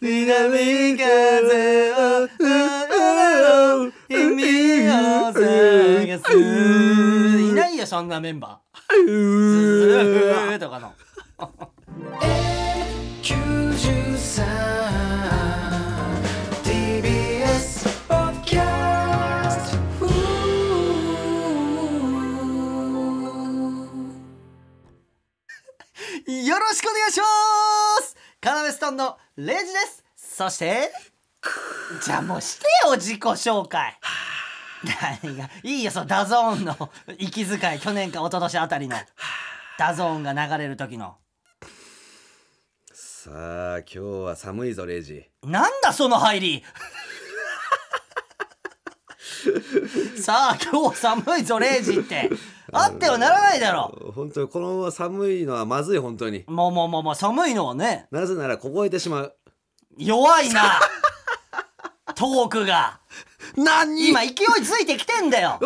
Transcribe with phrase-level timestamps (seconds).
[0.00, 2.28] 南風を
[4.08, 4.42] 君
[4.88, 10.92] を探すいないよそんなメンバーとかの
[29.36, 30.04] レイジです。
[30.14, 30.92] そして
[32.04, 33.98] じゃあもうしてよ自己紹介。
[35.22, 35.50] 何が？
[35.64, 38.96] いいよその DAZN の息遣い去年か一昨年あたりの。
[39.76, 41.16] DAZN が流れる時の。
[42.92, 45.28] さあ今日は寒いぞレイジ。
[45.42, 46.62] なんだその入り
[50.20, 52.30] さあ今日寒いぞレイジって。
[52.72, 54.12] あってはならないだろ。
[54.14, 56.44] 本当にこのまま寒いのはまずい本当に。
[56.48, 58.06] もうもうもうもう寒いのはね。
[58.10, 59.36] なぜなら凍えてしまう。
[59.96, 60.80] 弱いな。
[62.14, 63.00] トークが。
[63.56, 64.08] 何？
[64.08, 65.58] 今勢いついてきてんだよ。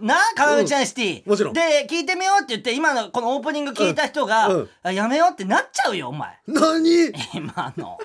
[0.00, 1.52] なカナメちゃんシティ、もちろん。
[1.52, 4.56] で聞いてみようって言って今のこのオープニング聞いた人が、うん。
[4.56, 4.68] うん。
[4.82, 6.38] あやめようってなっちゃうよお前。
[6.46, 7.12] 何？
[7.34, 7.98] 今の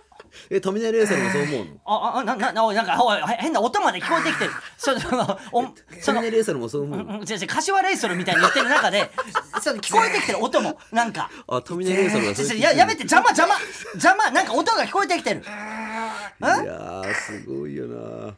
[0.50, 1.81] え富根レーサーもそう思うの？
[1.86, 4.52] ああななななんかおい変な音まで聞こえてきてる。
[4.78, 5.61] そ そのお
[6.02, 7.19] その富根レーサーもそう思うの？
[7.19, 9.09] うん違う違う柏レイソルみたいに言ってる中で
[9.61, 11.30] その聞こえてきてる音もなんか。
[11.47, 13.56] あ富根レーサーがそうややめて邪魔邪魔
[13.94, 15.41] 邪魔なんか音が聞こえてきてる。
[15.41, 18.33] いやーすごいよな。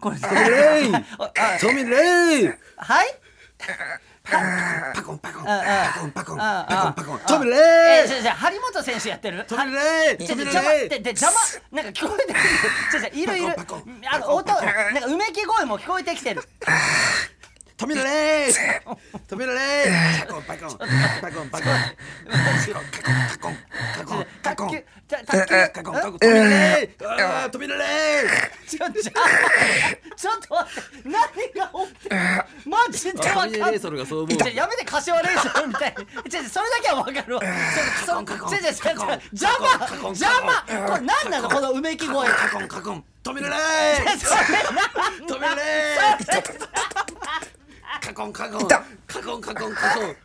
[0.00, 3.14] これ富根レイああ富根レイはい？
[4.24, 5.52] パコンパコンパ
[6.00, 12.42] コンパコンパコンパコンあ富根えじゃじゃ張本選手やってる富根レイちょちょ富根邪魔で邪魔なんか聞こえてくる
[12.90, 13.54] ちょちょいるいる
[14.10, 16.42] あの音なんかうめき声も聞こえてきてる
[17.76, 18.52] 富根レイ
[19.28, 20.88] 富根レイパコンパコンパコン
[21.20, 21.74] パコンパコン
[22.30, 22.38] パ
[23.42, 23.56] コン
[23.98, 27.84] パコンパコン卓球た卓球パコンパコン富根レイあー富根レ
[28.64, 28.90] イちょちょ
[30.16, 32.16] ちょっと待って何が起きてる
[32.70, 32.86] マ
[33.48, 34.36] ジでわかんない富根レイソルがそう思う。
[34.36, 36.06] じゃやめて柏レイソルみたいに。
[36.30, 37.42] ちょちょそれだけはわかるわ。
[38.06, 39.66] そそカコンちょちょちょちょカコン邪魔
[40.08, 41.48] 邪魔これ何なの？
[41.48, 42.28] このうめき声。
[42.28, 43.58] カコンカコン富根レイ
[44.18, 44.40] それ
[45.20, 45.26] 何？
[45.26, 46.14] 富根レイ
[48.00, 48.68] カコンカコン。
[48.68, 50.16] カコンカコンカコン。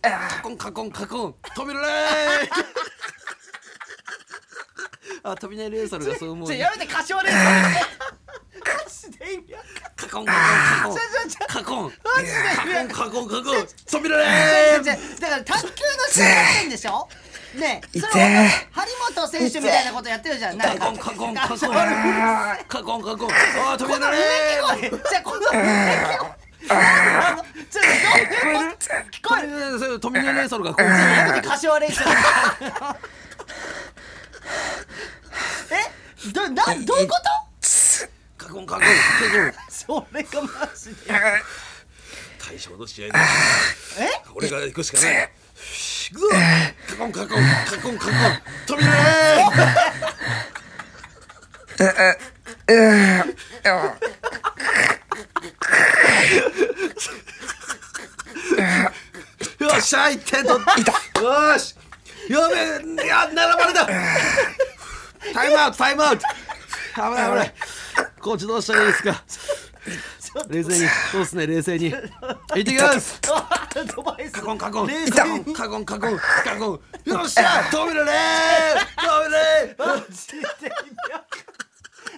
[0.00, 1.34] カコンカコンカコン。
[1.54, 1.88] 富根 レイ
[5.24, 7.50] あ富根レイソルがそう思うやめて柏レイソルマ
[8.88, 10.32] ジで意味わかんカコンカ
[10.84, 11.90] コンちょちょちょカコンマ
[12.20, 15.72] ジで意味わかんカコンカコンカコン富根レイじゃだから卓球の
[16.10, 17.08] 試合やってんでしょ
[17.54, 18.86] ねえそれは張
[19.16, 21.58] 本選手みたいなことやってるじゃんなんかカコンカコンカコン。
[22.68, 23.28] カコンカコン。
[23.72, 25.40] あ富根このうめレイき声じゃあこの
[29.10, 32.20] 聞こえる富根富根レイソルがこうやめて柏レイソルみた
[32.66, 32.96] いな
[35.70, 35.74] え？
[36.32, 37.14] どなどういうこ
[38.38, 38.44] と？
[38.46, 38.82] カコンカコン。
[38.82, 38.88] カコ
[39.48, 39.52] ン。
[39.68, 40.96] それがマジで。
[42.48, 43.14] 大将の試合
[44.34, 45.27] 俺が行くしかない
[65.78, 66.24] タイムアウト。
[66.94, 67.54] タイムアウト危ない危ない。
[68.20, 69.24] コーチどうしたらいいですか？
[70.50, 70.88] 冷静に。
[71.12, 71.92] そうっすね冷静に。
[71.92, 72.04] 行っ
[72.52, 73.20] てきます。
[73.32, 74.32] アドバイス。
[74.32, 74.88] カコンカコン。
[74.88, 77.10] 冷静カコンカコンカコンカコン。
[77.10, 78.12] よっしゃ止めるね
[78.96, 80.36] 止めるねマジで。
[80.36, 80.46] 意味
[81.12, 81.40] わかん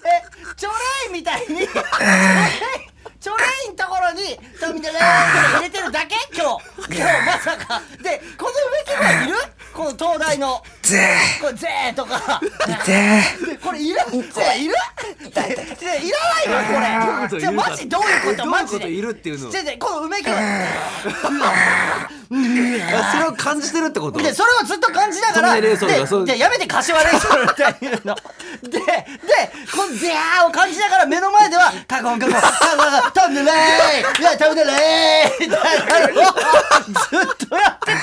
[0.01, 0.25] え
[0.57, 0.75] チョレ
[1.11, 1.47] イみたいに。
[1.47, 1.67] チョレイ
[3.21, 5.05] チョレイんところに富田レイって
[5.53, 6.17] 入れてるだけ？
[6.35, 6.65] 今日。
[6.89, 7.83] 今日まさか。
[8.03, 9.35] でこの植木はいる？
[9.75, 10.57] この東大の。
[10.57, 10.65] こ
[11.49, 12.41] れゼーとか。
[12.87, 13.97] でこれいる
[14.35, 14.75] これいる
[15.21, 15.39] でで
[16.05, 17.41] いらないのこれ。
[17.41, 18.47] じゃあマジどういうこと？
[18.47, 18.81] マジで。
[18.81, 19.11] どういうこと？
[19.11, 19.49] いるっていうの
[19.79, 20.37] この梅木は
[22.31, 24.19] あそれを感じてるってこと？
[24.21, 28.17] でそれをずっと感じながらででやめて柏レイソルっていうの。
[28.63, 28.81] でで
[29.73, 32.51] このビャーを感じながら目の前ではカコンカコンカコ
[33.09, 33.47] ントムレイ
[34.21, 36.25] いやたいなのを
[36.93, 37.01] ず
[37.47, 38.01] っとやってて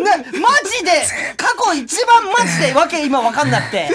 [0.00, 0.90] なマジで
[1.36, 3.88] 過去一番マジでわけ今わかんなくて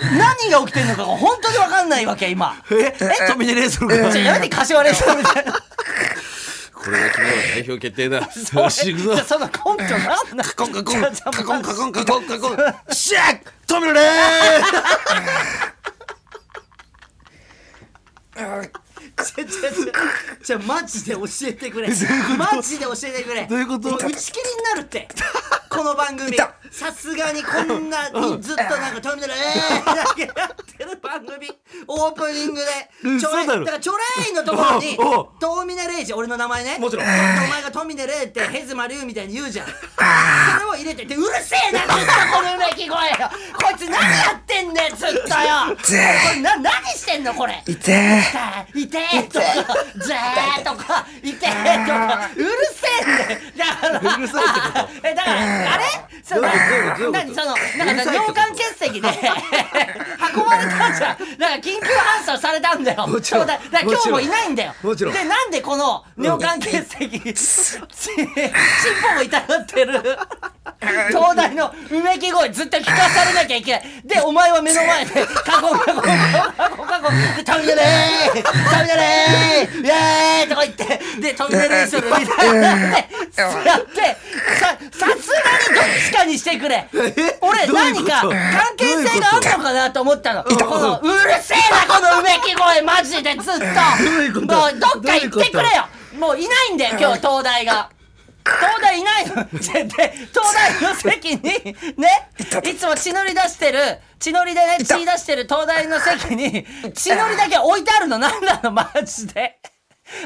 [0.00, 2.54] 何が起きてんのかが本当にわかんないわけ今。
[2.70, 2.92] え
[3.26, 5.52] トミネレーソルがじゃあやめて柏レイソルみたいな
[6.72, 8.18] これが昨日は代表決定だ。
[8.62, 9.14] よし行くぞ。
[9.14, 9.92] じゃあそのコントなん
[10.36, 11.00] なんカコンカコン。
[11.02, 11.10] カ
[11.44, 11.92] コンカコン。
[11.92, 12.56] カコンカコン。
[12.94, 18.87] シャットミネレー
[19.24, 19.92] ちょちょちょ
[20.44, 21.94] ちょマジで教えてくれマ
[22.62, 25.08] ジで教えてくれどういうこと打ち切りになるって
[25.68, 26.36] この番組
[26.70, 31.50] さすがにこんなにずっとなんか「トミネルえー」だけやってる番組
[31.86, 32.66] オープニングで
[33.20, 33.92] ちょだからチョ
[34.26, 34.96] レイのところに
[35.40, 39.72] 「トミネレイジ」俺の名前ねもちろんお前が「トミネレイ」ってヘズマリュウみたいに言うじゃんそ
[40.60, 43.16] れを入れててうるせえなずっとこのうめき声よ
[43.54, 45.24] こいつ何やってんねんずっとよ
[45.76, 45.82] こ
[46.34, 48.22] れな何してんのこれいて
[48.74, 49.74] いてーとか、
[50.04, 51.32] ぜーとか、い。
[51.34, 53.40] てーとか、うるせえんだよ。
[53.56, 54.44] だから、うるさい。
[54.44, 55.84] ってことえ、だから、あれ
[56.22, 56.42] その
[57.12, 59.08] 何その、うなんか尿管結石で
[60.34, 61.38] 運ばれたじゃん。
[61.38, 63.06] なんか緊急搬送されたんだよ。
[63.06, 64.26] もちろんだだから今日もい。
[64.26, 64.48] ない。
[64.50, 64.74] んだよ。
[64.82, 67.78] もちろんで、なんでこの尿管結石、し
[68.10, 68.28] 尻
[69.12, 70.18] 尾も痛がってる。
[71.08, 73.62] 東大のうめき声ずっと聞かされなきゃい。
[73.62, 73.82] けない。
[74.04, 78.42] で、お前は目の前で、カゴンカゴンカゴンカゴン、で、トミネレート
[78.82, 78.97] ミネレー
[79.82, 83.08] イエーイとか言って、で、トミネレーションみたいになって、
[83.66, 84.16] やって、
[84.58, 86.88] さ、さすがにどっちかにしてくれ。
[87.40, 88.32] 俺、何か関
[88.76, 90.44] 係性があるのかなと思ったの。
[90.44, 93.58] この、うるせえな、このうめき声、マジでずっ
[94.34, 95.86] ともう、どっか行ってくれよ。
[96.18, 97.90] もういないんだよ、今日、東大が。
[98.60, 99.26] 東大いない。
[99.26, 101.42] ので東大の席に
[101.96, 102.30] ね
[102.64, 103.78] いつも血のり出してる
[104.18, 109.58] 血のりでね血出してる東大の席に血のりだけ置いてあるのなんなのマジで。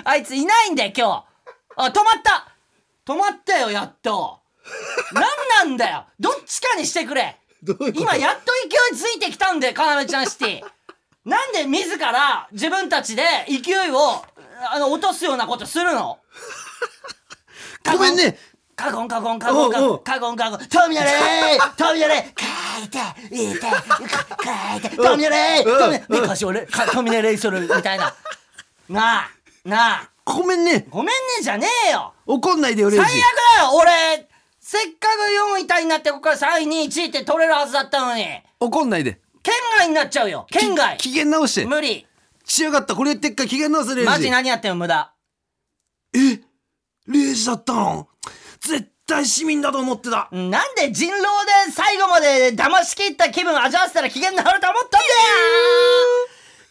[0.04, 1.24] あいついないんだよ今日。
[1.76, 2.48] あ止まった。
[3.04, 4.38] 止まったよやっと。
[5.12, 5.24] なん
[5.68, 6.04] なんだよ。
[6.20, 7.36] どっちかにしてくれ。
[7.94, 10.62] 今やっと勢いついてきたんだよかなめちゃんシティ。
[11.24, 14.24] なんで自ら自分たちで勢いを
[14.72, 16.18] あの落とすようなことするの？
[17.84, 18.38] ごめんね。
[18.74, 20.58] カゴンカゴンカゴンカゴンカゴンカゴン。
[20.66, 22.80] トミナレー トミナレー。
[22.80, 24.96] 書いていて書いて。
[24.96, 25.64] トミナレー。
[25.64, 28.14] トミナレーね歌詞俺かトミナレーするみたいな。
[28.88, 29.30] なあ
[29.64, 30.08] なあ。
[30.24, 30.86] ごめんね。
[30.88, 31.12] ごめんね
[31.42, 32.14] じゃねえよ。
[32.26, 33.20] 怒んないでよレイ最悪ジ
[33.58, 33.70] だよ。
[33.74, 34.28] 俺
[34.60, 38.26] せっかく4位タイになってここから3位2位1位って取れるはずだったのに。
[38.60, 39.20] 怒んないで。
[39.42, 40.46] 県外になっちゃうよ。
[40.50, 40.96] 県外。
[40.98, 41.66] 機嫌直して。
[41.66, 42.06] 無理。
[42.44, 42.94] しやがった。
[42.94, 44.10] これ言ってっから機嫌直せレイジ。
[44.10, 45.12] マジ何やってんの無駄。
[46.14, 46.40] え？
[47.06, 48.08] レイジだったの。
[48.60, 50.28] 絶対市民だと思ってた。
[50.30, 51.22] なんで人狼
[51.66, 55.12] で最後まで騙し切った気分味わわせたら機嫌になると思ったんだよ。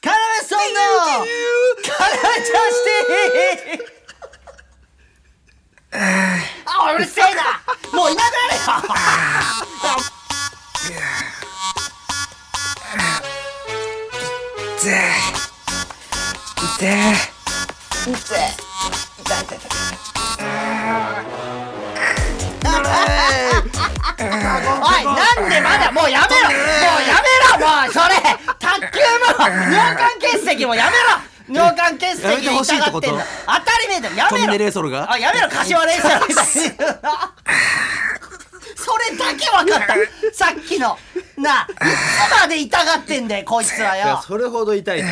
[0.02, 0.80] カラメソンの
[1.98, 2.84] カラメちゃんし
[3.78, 3.92] て。
[6.66, 7.62] あうるせえな。
[7.94, 8.72] もういなくなれよ
[14.80, 14.90] いて
[16.64, 17.22] いて
[24.84, 26.50] おいなんでまだもうやめろ。
[26.50, 27.28] もうやめ
[27.58, 28.16] ろもうそれ。
[28.60, 31.60] 卓球も尿管結石もやめろ。
[31.62, 33.12] 尿管結石やめてほしいってんの当た
[33.82, 34.16] り前だよ。
[34.16, 34.48] やめろ。
[34.54, 35.12] ネレーソルが？
[35.12, 36.44] あやめろ柏レイソルみたいな
[38.76, 39.96] それだけ分かった。
[40.34, 40.98] さっきの
[41.42, 44.22] なあいつまで痛がってんだよこいつはよ。
[44.26, 45.04] それほど痛い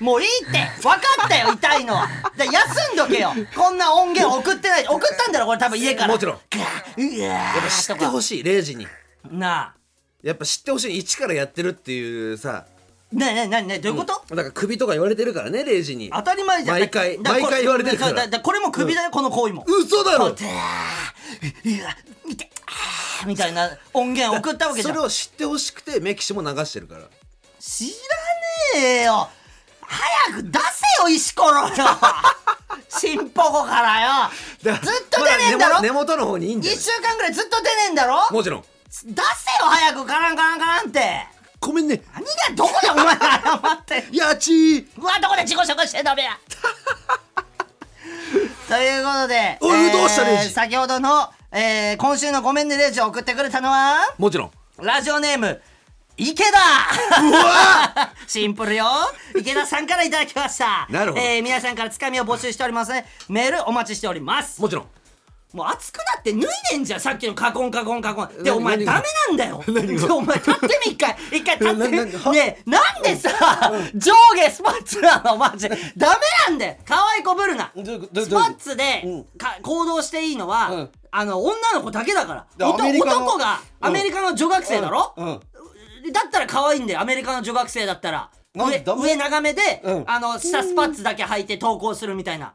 [0.00, 0.58] もういいって。
[0.82, 2.08] 分かったよ痛いのは。
[2.36, 3.32] で休んどけよ。
[3.54, 4.86] こんな音源送ってない。
[4.86, 6.12] 送ったんだろこれ多分家から。
[6.12, 6.36] もちろん。
[6.36, 8.86] うわーやっぱ知ってほしいレイジに。
[9.30, 9.74] なあ。
[10.22, 12.66] やっぱ知ってほしい一からやってるっていうさ。
[13.12, 16.10] ねえねえねえねえどういうこと、だから首とか言われてるからねレイジに。
[16.12, 16.78] 当たり前じゃん。
[16.80, 18.12] 毎回だ毎回言われてるから。
[18.12, 19.64] だだこれも首だよ、この行為も。
[19.68, 20.30] 嘘だろ。
[20.30, 21.96] こうわ
[22.26, 22.50] 見て
[23.26, 24.94] みたいな音源送ったわけじゃん。
[24.94, 27.02] それを知ってほしくてメキシも流してるから。
[27.60, 27.84] 知
[28.74, 29.28] らねえよ。
[29.80, 31.74] 早く出せよ石ころよ。
[32.88, 34.30] チンポコからよ。
[34.62, 36.96] ずっだと出ねえんだろ、ま根元の方にいいんじゃ一ない？
[36.96, 38.20] 週間ぐらいずっと出ねえんだろ？
[38.32, 38.62] もちろん。
[38.62, 38.68] 出
[39.04, 39.14] せよ
[39.60, 41.26] 早くカランカランカランって。
[41.60, 42.02] ごめんね。
[42.14, 43.18] 何がどこでお前謝
[43.80, 44.86] って やちー。
[44.98, 46.38] うわどこで自己紹介しちゃダメや
[48.68, 50.50] ということでおいどうしたレイジ。
[50.52, 53.96] 先ほどの、えー今週の「ごめんねレイジ」を送ってくれたのは？
[54.18, 54.50] もちろん。
[54.84, 55.62] ラジオネーム
[56.18, 56.50] 池田。
[57.22, 58.86] うわ シンプルよ。
[59.34, 60.86] 池田さんからいただきました。
[60.90, 61.24] なるほど。
[61.24, 64.60] えー皆さんからつかみを募集しておりますねメールお待ちしております。
[64.60, 64.86] もちろん
[65.56, 68.42] もう熱くなって脱いでんじゃんさっきのカコンカコンカコン。
[68.42, 69.64] でお前ダメなんだよ。
[69.66, 75.66] お前立ってみ一回 一回立ってねえなんでさ上下スパッツなのマジ。
[75.66, 76.16] でダメ
[76.48, 76.76] なんだよ。
[76.84, 77.72] 可愛い子ぶるな。
[77.74, 79.24] スパッツでうん。
[79.38, 80.90] か行動していいのは、うん。
[81.10, 82.46] あの女の子だけだから。
[82.58, 83.88] 男がうん。
[83.88, 88.28] アメリカの女学生だろ、だったら可愛いんだよアメリカの女学生だったら。
[88.54, 90.04] 上上長めで、うん。
[90.06, 92.52] あの下スパッツだけ履いて投稿するみたいな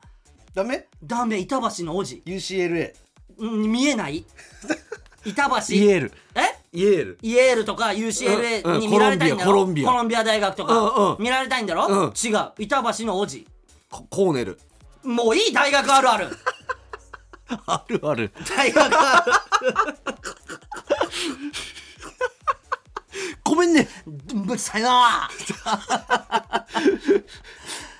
[0.53, 0.87] ダメ？
[1.03, 2.21] ダメ板橋の王子。
[2.25, 2.93] UCLA
[3.37, 4.25] うん見えない？
[5.25, 5.75] 板橋。
[5.75, 6.11] イエール。
[6.35, 6.41] え？
[6.73, 7.17] イエール。
[7.21, 9.89] イエールとか UCLA に見られたいんだろ、コロンビア。
[9.89, 10.23] コロンビア。
[10.23, 12.13] 大学とか、見られたいんだろ、うん。
[12.13, 12.51] 違う。
[12.57, 13.47] 板橋の王子。
[13.89, 14.59] ココーネル。
[15.03, 16.27] もういい大学あるある。
[17.65, 18.31] あるある。
[18.55, 19.33] 大学ある。
[23.43, 23.87] ごめんね。
[24.07, 25.29] うるさいな。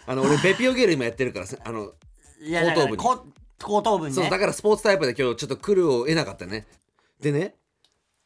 [0.08, 1.92] あの俺ベピオゲール今やってるからさあの
[2.42, 2.98] いや後頭部に。
[2.98, 3.26] こ
[3.64, 4.22] 後頭部にね。
[4.22, 6.66] そうだからスポーツタイプで今日ちょっと来るを得なかったね。
[7.22, 7.56] でね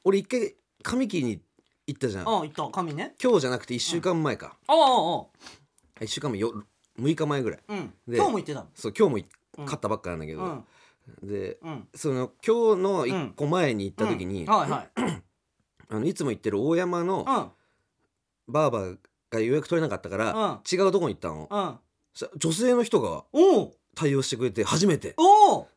[0.05, 1.41] 俺一回髪切りに
[1.87, 2.25] 行ったじゃん。
[2.25, 2.67] うん言った。
[2.69, 3.13] 髪ね。
[3.21, 6.63] 今日じゃなくて1週間前か、おうおうお1週間前よ
[6.97, 7.59] 6日前ぐらい。
[7.67, 7.93] ううん。
[8.07, 8.67] で今日も言ってたの？
[8.73, 9.25] そう今日もい
[9.57, 11.27] 勝ったばっかなんだけど、うん。
[11.27, 11.87] でうん。
[11.93, 14.89] その今日の1個前に行った時に、はいはい。
[15.89, 18.53] あのいつも行ってる大山のうん。
[18.53, 18.97] バーバー
[19.31, 20.59] が予約取れなかったから、うん。
[20.71, 21.77] 違うとこに行ったの、うん。
[22.13, 25.15] そしたら女性の人がおう対応してくれて初めて。
[25.17, 25.67] おう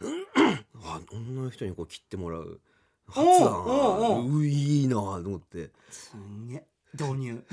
[0.85, 2.61] あ女の人にこう切ってもらう。
[3.09, 3.39] 初おう。
[3.39, 3.67] だなおう
[4.19, 4.39] おう。
[4.41, 5.71] ういいなと思って。
[5.91, 6.67] すんげえ。
[6.93, 7.45] 導入。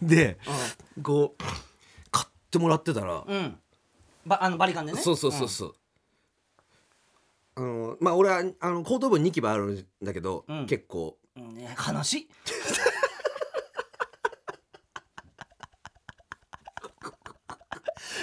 [0.00, 0.38] で
[1.02, 1.42] こう
[2.10, 3.58] 買ってもらってたら、うん。
[4.24, 5.00] ばあのバリカンでね。
[5.00, 5.74] そうそうそうそう、
[7.56, 10.66] あのまあ俺はあの後頭部にニキビあるんだけど、うん。
[10.66, 11.18] 結構。
[11.36, 11.54] うん。
[11.54, 12.28] ね悲しい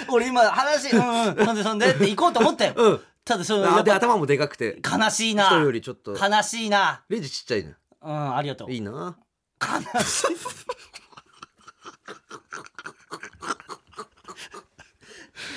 [0.08, 1.90] 俺今話うんうんそんでそんで？
[1.90, 2.74] って行こうと思ったよ。
[2.76, 3.00] うん。
[3.24, 4.80] ただそので頭もでかくて。
[4.84, 5.46] 悲しいな。
[5.46, 6.12] 人よりちょっと。
[6.16, 7.02] 悲しいな。
[7.08, 7.74] レジちっちゃいね。
[8.02, 8.70] うんありがとう。
[8.70, 9.16] いいな。
[9.60, 9.68] 悲
[10.02, 10.36] しい。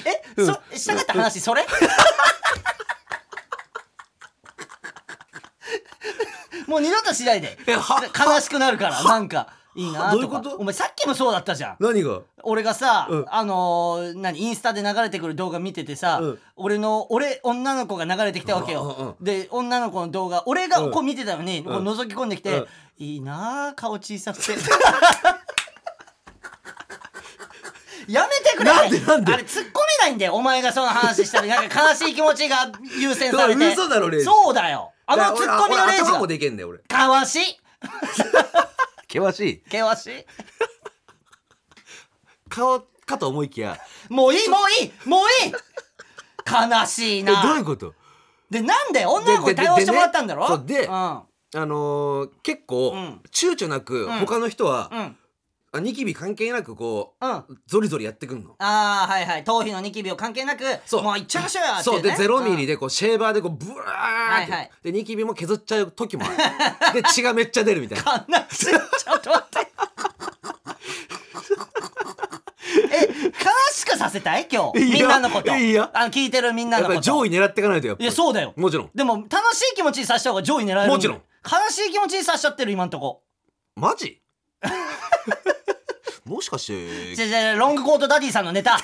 [0.05, 1.65] え、そしたかった話それ？
[6.67, 7.57] もう二度としないで。
[7.67, 7.77] 悲
[8.41, 10.57] しくなるからなんかいいなどういうこと？
[10.57, 11.77] お前さっきもそうだったじゃん。
[11.79, 12.19] 何が？
[12.43, 13.25] 俺がさ、うん。
[13.29, 16.39] あのー何インスタで流れてくる動画見ててさ、うん。
[16.57, 20.91] 俺の俺女の子が流れてきたわけよ、うんうんで女の子の動画俺がうん。
[20.91, 22.67] こう見てたのに、こう覗き込んできて、うん。
[22.97, 24.51] いいなあ顔小さくて。
[28.07, 28.73] やめてくれ！
[28.73, 29.33] なんでなんで？
[29.33, 29.71] あれ突っ込め
[30.01, 30.33] ないんだよ。
[30.35, 33.67] お前がその話したらなんか悲しい気持ちが優先されて。
[33.71, 34.25] 嘘だろレイジ。
[34.25, 34.91] そうだよ。
[35.05, 36.79] あの突っ込みのレイジ頭もでけんだよ俺。
[36.79, 37.59] かわしい
[39.11, 39.63] 険しい。
[39.65, 40.25] 険しい。
[42.47, 43.77] 顔かと思いきや。
[44.09, 45.53] もういいもういいもういい。
[46.45, 47.93] 悲しいえなどういうこと？
[48.49, 50.57] でなんで女の子に対応してもらったんだろ？
[50.63, 50.93] ででうん。
[50.93, 53.21] あのー結構、うん。
[53.31, 54.19] 躊躇なく、うん。
[54.19, 55.17] 他の人は、うん
[55.71, 57.43] あニキビ関係なくこう、うん。
[57.67, 58.55] ゾリゾリやってくんの？
[58.57, 59.43] ああはいはい。
[59.43, 61.03] 頭皮のニキビを関係なくそう。
[61.03, 62.01] もういっちゃいましょうよっていそう。
[62.01, 64.71] でねゼロミリででこうシェーバーでこうブワーって、はいはい。
[64.83, 67.01] でニキビも削っちゃう時もある。
[67.01, 68.25] で血がめっちゃ出るみたいな。
[68.27, 68.77] 悲しいちょ
[69.15, 69.67] っと待って
[72.91, 73.31] え悲
[73.71, 74.47] しくさせたい？
[74.51, 74.79] 今日。
[74.79, 75.55] いみんなのこと。
[75.55, 77.11] いいよあの聞いてるみんなやっぱのこと。
[77.11, 77.99] り上位狙っていかないとやっぱ。
[77.99, 78.53] りいやそうだよ。
[78.55, 78.89] もちろん。
[78.95, 81.17] でも楽しい気持ちにさせた方が上位狙えるもちろん。
[81.17, 83.21] 悲しい気持ちにさせちゃってる今んとこ。
[83.75, 84.21] マジ？
[86.29, 88.77] もしかしてじゃじゃロングコートダディさんのネタ。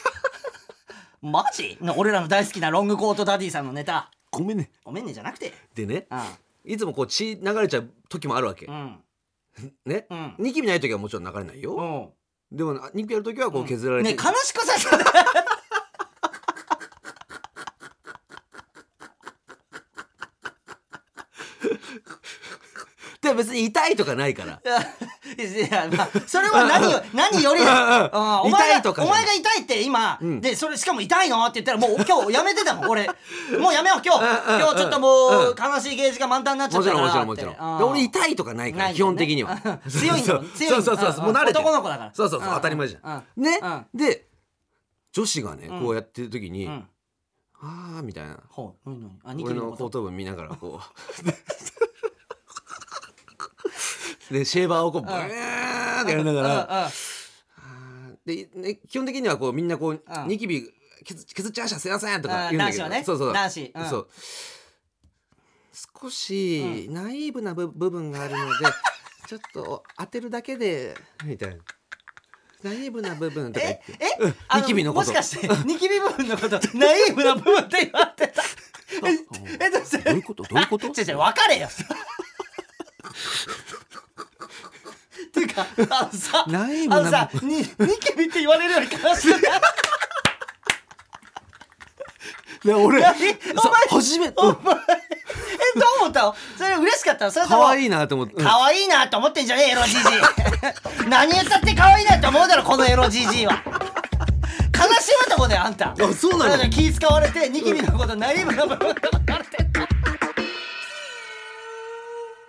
[1.21, 1.77] マジ？
[1.79, 4.09] の俺らの大好きなロングコートダディさんのネタ。
[4.31, 4.71] ごめんね。
[4.83, 5.53] ごめんねじゃなくて。
[5.75, 6.73] でねうん。
[6.73, 8.99] いつもこう血流れちゃう時もあるわけ、うん。
[9.85, 10.35] ね、うん。
[10.39, 12.57] ニキビない時はもちろん流れないよ、うん。
[12.57, 15.54] でもニキビある時はこう削られて、ね悲しくさせた
[23.35, 24.61] 別に痛いとかないから。
[25.37, 29.23] いやまあ それは何よ何よりうんお前が痛いとかじゃない。
[29.23, 30.41] お前が痛いって今、うん。
[30.41, 33.07] でそれしかも痛いのって言ったらもう今日やめてたもん 俺。
[33.59, 34.21] もうやめよう今日。
[34.21, 37.25] うんうん今日ちょっともううん悲しいゲージが満タンになっちゃもちろんったから。
[37.25, 39.59] もちろんもちろんで俺痛いとかないから、基本的には。
[39.63, 41.59] うん強いんだもん強いんだそうそうそうもう慣れてる。
[41.59, 42.11] 男の子だから。
[42.13, 43.59] そうそうそう、ん当たり前じゃん、ね、
[43.93, 44.27] で
[45.13, 45.81] 女子がねうん。
[45.81, 46.71] こうやってる時に、うん。
[46.73, 46.87] うん
[47.61, 48.37] あーみたいな。
[48.49, 49.19] ほう何何？
[49.23, 51.25] あニキ俺ビのの後頭部見ながらこう
[54.31, 56.89] でシェーバーをこうブーンってやりながら、
[58.25, 60.27] で、ね、基本的にはこうみんなこう、うん。
[60.27, 60.67] ニキビ
[61.05, 61.79] 削削っちゃいました。
[61.79, 62.57] すいませんとかうん。
[62.57, 63.03] 言うんだけど、ね。
[63.03, 63.71] そうそう男子。
[63.75, 63.85] うん。
[63.85, 64.07] そう。
[66.01, 68.65] 少しナイーブな部部分があるので
[69.27, 71.57] ちょっと当てるだけでみたいな。
[72.63, 73.83] ナイーブな部分とか言って。
[73.99, 74.35] えうん。
[74.47, 75.07] あニキビのこと。
[75.07, 78.41] もしかしてニキビ部分のことナイーブな部分って言われてた。
[79.05, 79.97] ええどうして？
[79.99, 80.43] どういうこと？
[80.43, 80.87] どういうこと？
[80.89, 81.69] 違う違う分かれよっ
[85.31, 87.63] ていうかあのさあのさにニ
[87.99, 89.61] キビって言われるより悲しくない？
[92.65, 93.17] い や俺何？
[93.17, 96.23] そうお前初めてお前えどう思った？
[96.23, 97.25] のそれ嬉しかった？
[97.25, 98.43] のそれとも可愛いなと思って、うん。
[98.43, 100.01] 可愛いなと思ってんじゃねえエロじじい
[101.09, 103.61] 何言ったって可愛いなって思うだろこのエロじじいは。
[104.77, 105.91] 悲しむとこだよあんた。
[105.91, 106.51] あそうなの？
[106.51, 109.87] だから気使われてニキビのことナイーブな部分とか言われてんの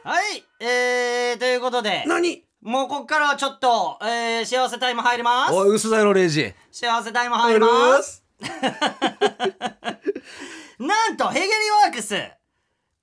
[0.05, 2.05] はいえー、ということで。
[2.07, 2.46] 何？
[2.67, 5.53] もうこっからはちょっと、えー、幸せタイム入ります。
[5.53, 6.53] おい薄田のレイジ。
[6.73, 8.25] 幸せタイム入ります。
[10.81, 11.53] なんとヘゲリ
[11.85, 12.17] ワークス。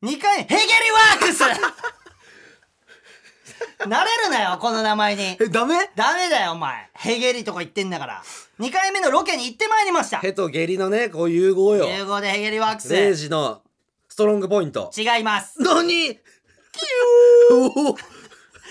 [0.04, 0.60] 2回ヘゲリ
[0.92, 1.46] ワークス。
[3.88, 5.38] 慣れるなよこの名前に。
[5.40, 5.90] えダメ？
[5.96, 6.90] ダメだよお前。
[6.96, 8.22] ヘゲリとか言ってんだから。
[8.60, 10.20] 2回目のロケに行ってまいりました。
[10.20, 11.86] ヘとゲリのねこう融合よ。
[11.88, 12.92] 英語でヘゲリワークス。
[12.92, 13.62] レイジの
[14.10, 14.92] ストロングポイント。
[14.98, 16.20] 違います、何？
[17.50, 17.96] お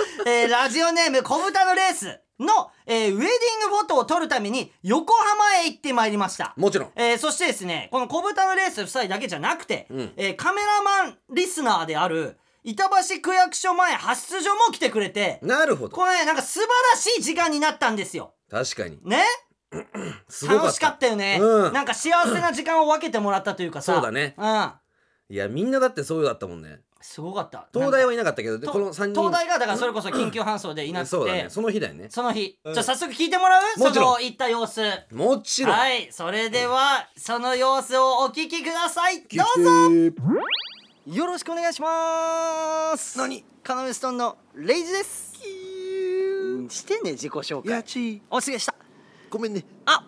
[0.27, 6.55] えーラジオネーム小豚のレースの、えーウェディングフォトを撮るために横浜へ行ってまいりました。
[6.57, 6.93] もちろん。
[6.97, 10.13] えーそしてですねこの小豚のレース夫妻だけじゃなくて、うん。
[10.17, 15.97] えーカメラマンリスナーである板橋区役所前発出所も来てくれてなるほど。
[15.97, 18.35] これねなんか素晴らしい時間になったんですよ。
[18.51, 18.99] 確かに。
[19.03, 19.25] ね？
[20.49, 21.73] 楽しかったよね、うん。
[21.73, 23.95] なんか幸せな時間を分けてもらったというかさ。
[23.95, 24.35] そうだね。
[24.37, 24.73] うん。
[25.31, 27.67] いやみんなだってそうだったもんねすごかった。
[27.73, 29.21] 東大はいななかったけどでとこの3人。
[29.21, 31.47] 東大がだからそれこそ緊急搬送でいなくて、そうだね。
[31.49, 32.07] その日だよね。
[32.09, 32.75] その日、うん。
[32.75, 33.63] じゃあ早速聞いてもらう？
[33.63, 33.95] もちろん。
[33.95, 34.81] その行った様子。
[35.13, 35.77] もちろん。
[35.77, 36.09] はい。
[36.11, 39.23] それではその様子をお聞きください。
[39.23, 39.71] どうぞ。
[41.07, 43.19] よろしくお願いします。
[43.19, 43.45] 何？
[43.63, 45.33] カナメストーンのレイジです。
[46.69, 47.83] してね自己紹介。
[47.85, 48.75] ちおすげえした。
[49.29, 49.65] ごめんね。
[49.85, 50.05] あ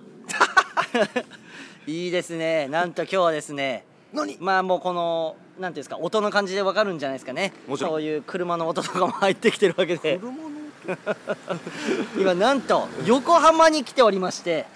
[1.86, 2.68] いいですね。
[2.68, 3.84] なんと今日はですね。
[4.12, 4.38] 何？
[4.40, 7.52] まあもうこのなんていうんですか音の感じでわかるんじゃないですかね。
[7.68, 7.92] もちろん。
[7.92, 10.20] そういう車の音とかも入ってきてるわけで。
[12.18, 14.66] 今なんと横浜に来ておりまして。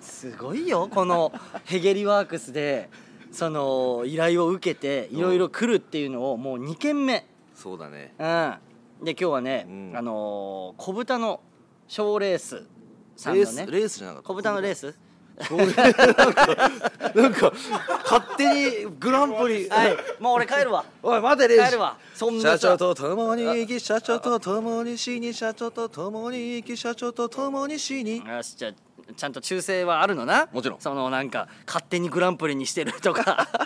[0.00, 1.32] すごいよこの
[1.64, 2.88] ヘゲリワークスで
[3.30, 7.26] その依頼を受けていろいろ来るっていうのをもう2軒目。
[7.54, 8.14] そうだね。
[8.18, 8.24] う
[9.02, 9.04] ん。
[9.04, 9.92] で今日はね、うん。
[9.94, 11.40] あのー小豚の
[11.86, 12.64] 賞レース
[13.16, 13.66] さんのね。
[13.68, 14.28] レースじゃなかった。
[14.28, 14.94] 小豚のレース
[17.14, 17.52] なんか
[18.04, 19.68] 勝手にグランプリ。
[19.68, 19.96] はい。
[20.18, 20.84] もう俺帰るわ。
[21.02, 21.64] おい待てレイジ。
[21.66, 21.96] 帰るわ。
[22.14, 28.26] そんなさ社長と共に生き社長と共に死に社長と共に生き社長と共に死に。
[28.26, 28.72] よしじゃあ
[29.14, 30.48] ちゃんと忠誠はあるのな。
[30.52, 30.80] もちろん。
[30.80, 33.48] そのなんか勝手にグランプリにしてるとか。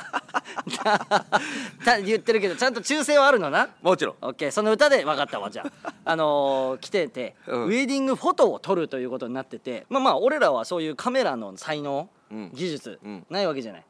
[1.84, 3.70] た言ってるけどちゃんと忠誠はあるのな。
[3.82, 4.14] もちろん。
[4.20, 4.50] オッケー。
[4.50, 5.92] その歌で分かったわじゃあ。
[6.04, 7.64] あのー来てて、うん。
[7.66, 12.50] ウェディングフォトを撮るということになっててまあまあ俺らはそういうカメラの才能、うん。
[12.52, 13.26] 技術、うん。
[13.30, 13.84] ないわけじゃない。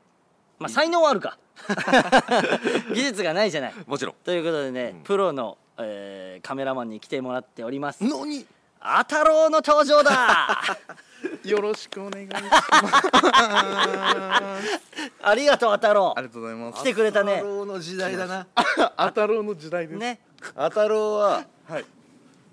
[0.59, 1.38] まあ才能はあるか。
[2.94, 3.75] 技術がないじゃない。
[3.87, 4.14] もちろん。
[4.25, 8.03] ということでね、プロの、えーカメラマンに来てもらっております。
[8.03, 8.46] 何？
[8.81, 10.59] あたろうの登場だ。
[11.45, 12.45] よろしくお願いします。
[15.23, 17.37] ありがとうあたろありがとうございま来てくれたね。
[17.37, 18.45] 太郎の時代だな。
[18.45, 18.49] す。
[18.97, 19.99] あたろうの時代です。。
[19.99, 20.21] ね。
[20.57, 21.85] あたろうははい。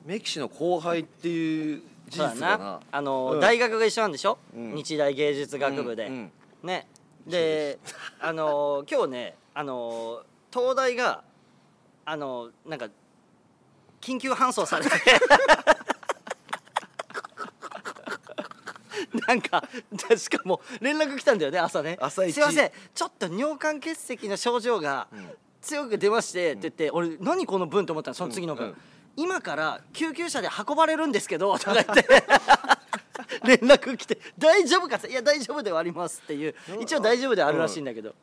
[0.05, 2.57] メキシの後輩っていう事実だな。
[2.57, 2.79] な。
[2.91, 3.39] あの、うん。
[3.39, 4.75] 大学が一緒なんでしょ、うん。
[4.75, 6.31] 日大芸術学部で、うんうん。
[6.63, 6.87] ね。
[7.27, 7.77] で
[8.21, 11.23] あの今日ねあの東大が
[12.05, 12.87] あのなんか
[13.99, 14.91] 緊急搬送されて
[19.27, 19.67] なんか
[20.09, 21.97] 確かもう連絡来たんだよね朝ね。
[21.99, 22.33] 朝一。
[22.33, 22.71] すいません。
[22.93, 25.07] ちょっと尿管結石の症状が
[25.61, 28.77] 強く出ましてって言って、俺何この文と思ったのその次の文、うんうん。
[29.15, 32.05] 今から救急車で運ばれるんですけどとか言って。
[33.43, 36.55] 連絡来て「大丈夫か?」って「いや大丈夫ではあります」っていう。
[36.79, 38.15] 一応大丈夫ではあるらしいんだけど、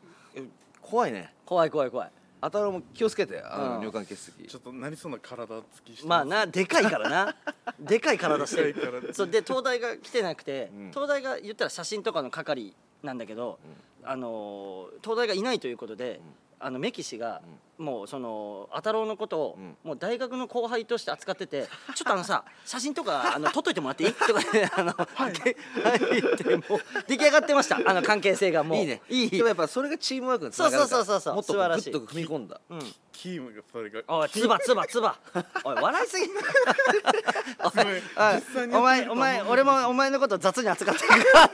[0.81, 1.33] 怖いね。
[1.45, 2.11] 怖い怖い怖い
[2.45, 3.69] あたろうも気をつけてあうん。
[3.69, 7.37] の尿管結石ちょっと何そんな体つきしてまあなでかいからな。
[7.81, 10.91] でかい体してるそうで東大が来てなくて、うん。
[10.91, 13.59] 東大が言ったら写真とかの係なんだけど、
[14.03, 16.21] あのー東大がいないということで、
[16.61, 17.43] あのメキシが、
[17.77, 19.77] もうそのあたろうのことを、うん。
[19.83, 24.13] もう大学の後輩として扱ってて ちょっとあのさ写真とかあの撮っといてもらっていい？
[24.13, 25.33] とかね あのはい、はい、
[26.23, 27.81] ってもう出来上がってました。
[27.85, 28.79] あの関係性がもう。
[28.79, 29.03] いいね。
[29.09, 29.31] いい。
[29.31, 30.83] でもやっぱそれがチームワークにつながるか。
[30.83, 31.35] らそうそうそうそう。
[31.35, 31.91] もっと素晴らしい。
[31.91, 32.61] グッと踏み込んだ。
[32.71, 32.95] うん。
[33.13, 34.03] キームがそれが。
[34.07, 35.17] おいつばつばつば
[35.65, 38.03] おい笑いすぎおいおい
[38.37, 41.51] 実際にお前お前俺もお前のこと雑に扱ってるから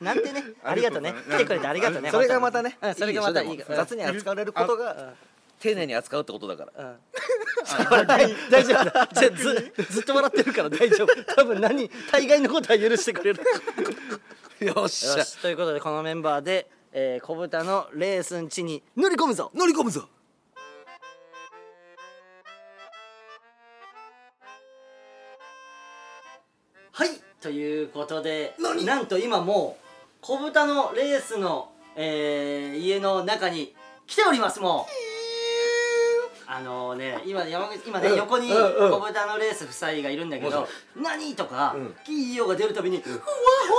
[0.00, 1.00] なんてね ありがとう。
[1.00, 1.14] ね。
[1.28, 2.10] 来てくれてありがとうね。
[2.10, 2.94] それがまたねうん。
[2.94, 5.14] それがまたいい雑に扱われることが
[5.58, 6.84] 丁寧に扱うってことだから。
[6.84, 8.06] うん。
[8.06, 9.08] 大 大丈夫だ。
[9.12, 11.34] じゃあずずっと笑ってるから大丈夫。
[11.34, 13.42] 多分何大概のことは許してくれる。
[14.60, 15.24] よっしゃ。
[15.42, 19.50] ということでこのメンバーで、えー、小豚のレースン地に乗り込むぞ。
[19.54, 20.08] 乗り込むぞ。
[26.92, 27.10] はい。
[27.40, 29.87] ということでなんと今もう
[30.20, 33.74] 小豚のレースの、えー家の中に
[34.06, 34.92] 来ておりますもう。
[36.50, 38.16] あのね今山口今ねうん。
[38.16, 38.90] 横にうんうん。
[38.92, 43.20] 小豚のレース夫妻がいるんだけどもちろん「何?」とかうん「キーヨ」が出るたびに「うわ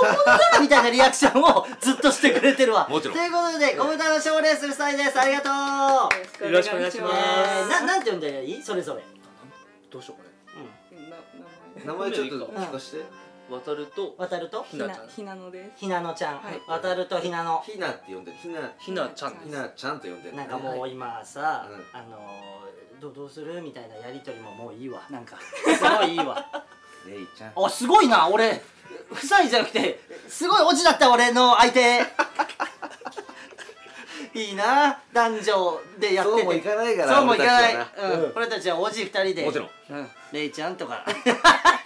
[0.02, 2.86] 本物だ!」みたいなリアクションを ずっとしてくれてるわ。
[2.88, 3.16] もちろん。
[3.16, 5.18] ということで小豚の賞レース夫妻です。
[5.20, 5.50] ありがと
[6.42, 6.44] う。
[6.46, 7.14] よろしくお願いします。
[7.16, 8.62] えーななんて呼んだらいい？
[8.62, 9.02] それぞれ。
[9.90, 10.30] どうしようかね。
[11.84, 13.04] 名前ちょっと聞かして
[13.50, 14.64] 渡ると渡ると？
[14.70, 15.08] ひなちゃん。
[15.08, 15.80] ひなのです。
[15.80, 16.36] ひなのちゃん。
[16.36, 16.60] はい。
[16.68, 17.62] 渡るとひなの。
[17.66, 18.36] ひなって呼んでる。
[18.40, 20.36] ひなひなちゃんひなちゃんと呼んでる。
[20.36, 21.98] なんかもう今さ、うん。
[21.98, 25.02] あのー、どうどうするみたいなやりとりももういいわ。
[25.10, 25.36] なんか。
[25.40, 26.46] すごいいいわ。
[27.06, 27.52] レイちゃん。
[27.56, 28.62] あすごいな俺。
[29.10, 32.00] 夫妻じゃなくてすごいオチだった俺の相手。
[34.32, 36.38] いいな男女でやってて。
[36.38, 37.74] そうもいかないからそうもいかない。
[37.74, 38.14] 俺たちはな。
[38.14, 38.22] うん。
[38.22, 38.32] うん。
[38.36, 39.44] 俺たちはおじ二人で。
[39.44, 39.68] もちろん。
[39.90, 41.04] うん、レイちゃんとか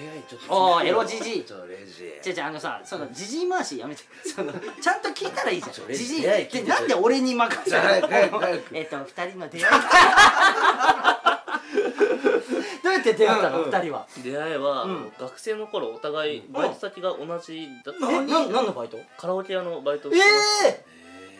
[0.00, 4.02] 出会いちょっとおーエロじじいちょレジ違う違うあのさそのじじい回しやめて。
[4.24, 8.38] そのちゃんと聞いたらいいじゃちょんじじい出会い聞いてでなんで俺に任せじゃあ早く早く。
[8.38, 9.64] 早くえっと二人の出会い。
[12.82, 13.58] どうやって出会ったの？
[13.58, 13.70] うんうん。
[13.70, 14.06] 二人は？
[14.24, 15.12] 出会いは、うん。
[15.18, 18.98] 学生の頃お互いバイト先が同じだった、えなん何のバイト？
[19.18, 20.68] カラオケ屋のバイトをえしてました。
[20.68, 20.84] え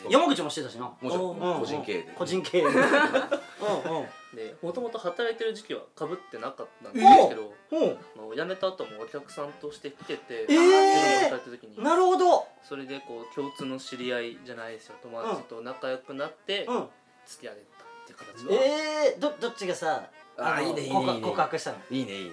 [0.09, 0.85] 山口もしてたしな。
[1.01, 1.39] もちろん。
[1.39, 1.61] うん。
[1.61, 2.13] 個人経営で。
[2.17, 4.09] 個人経営 うんうん。
[4.37, 7.87] でもともと働いてる時期はかぶってなかったんですけど、う。
[7.87, 11.25] んあの辞めた後もお客さんとして来てて、えー。
[11.25, 11.83] 働いた時に。
[11.83, 12.47] なるほど。
[12.63, 14.95] それでこう共通の知り合いじゃないですよ。
[15.03, 16.89] 友達と仲良くなってうん。
[17.27, 20.09] 付き合えたっていう形で、ええどどっちがさ
[20.39, 21.29] のあいいねいいね告白いいね。
[21.29, 21.79] 告白したの？
[21.91, 22.31] いいねいいね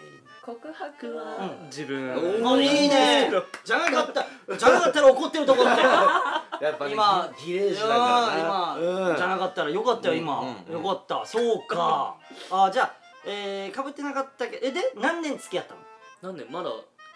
[0.47, 1.65] 告白は、うん。
[1.65, 2.41] 自分。
[2.41, 3.29] おあいいね。
[3.65, 4.25] じゃなかった。
[4.57, 5.89] じゃなかったら怒ってるところだよ
[6.61, 8.39] やっぱね今ギレージだからな。
[8.39, 8.77] 今、
[9.09, 9.15] うん。
[9.17, 10.55] じゃなかったらよかったよ今、うん。
[10.67, 10.83] うん。
[10.83, 11.25] よかった。
[11.25, 12.15] そうか。
[12.49, 12.93] あじゃあ
[13.25, 15.75] えー、かぶってなかったけどえで何年付き合った
[16.23, 16.31] の？
[16.31, 16.69] なんでまだ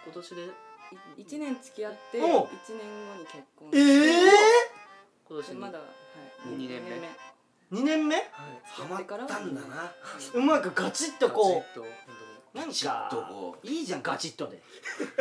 [0.04, 0.42] 今年で？
[0.44, 0.48] い
[1.16, 2.28] 一年付き合って一おう。
[2.28, 4.32] 年後に結婚ええ
[5.30, 5.56] 今年に。
[5.56, 5.88] まだはい。
[6.50, 6.92] 二年目。
[6.98, 8.16] ー、2年目？
[8.18, 8.28] はい。
[8.66, 9.94] ハマったんだな。
[10.34, 11.82] うまくガチッとこガチッと。
[11.82, 14.62] 本うなんガチッとかこいいじゃんガチッとで。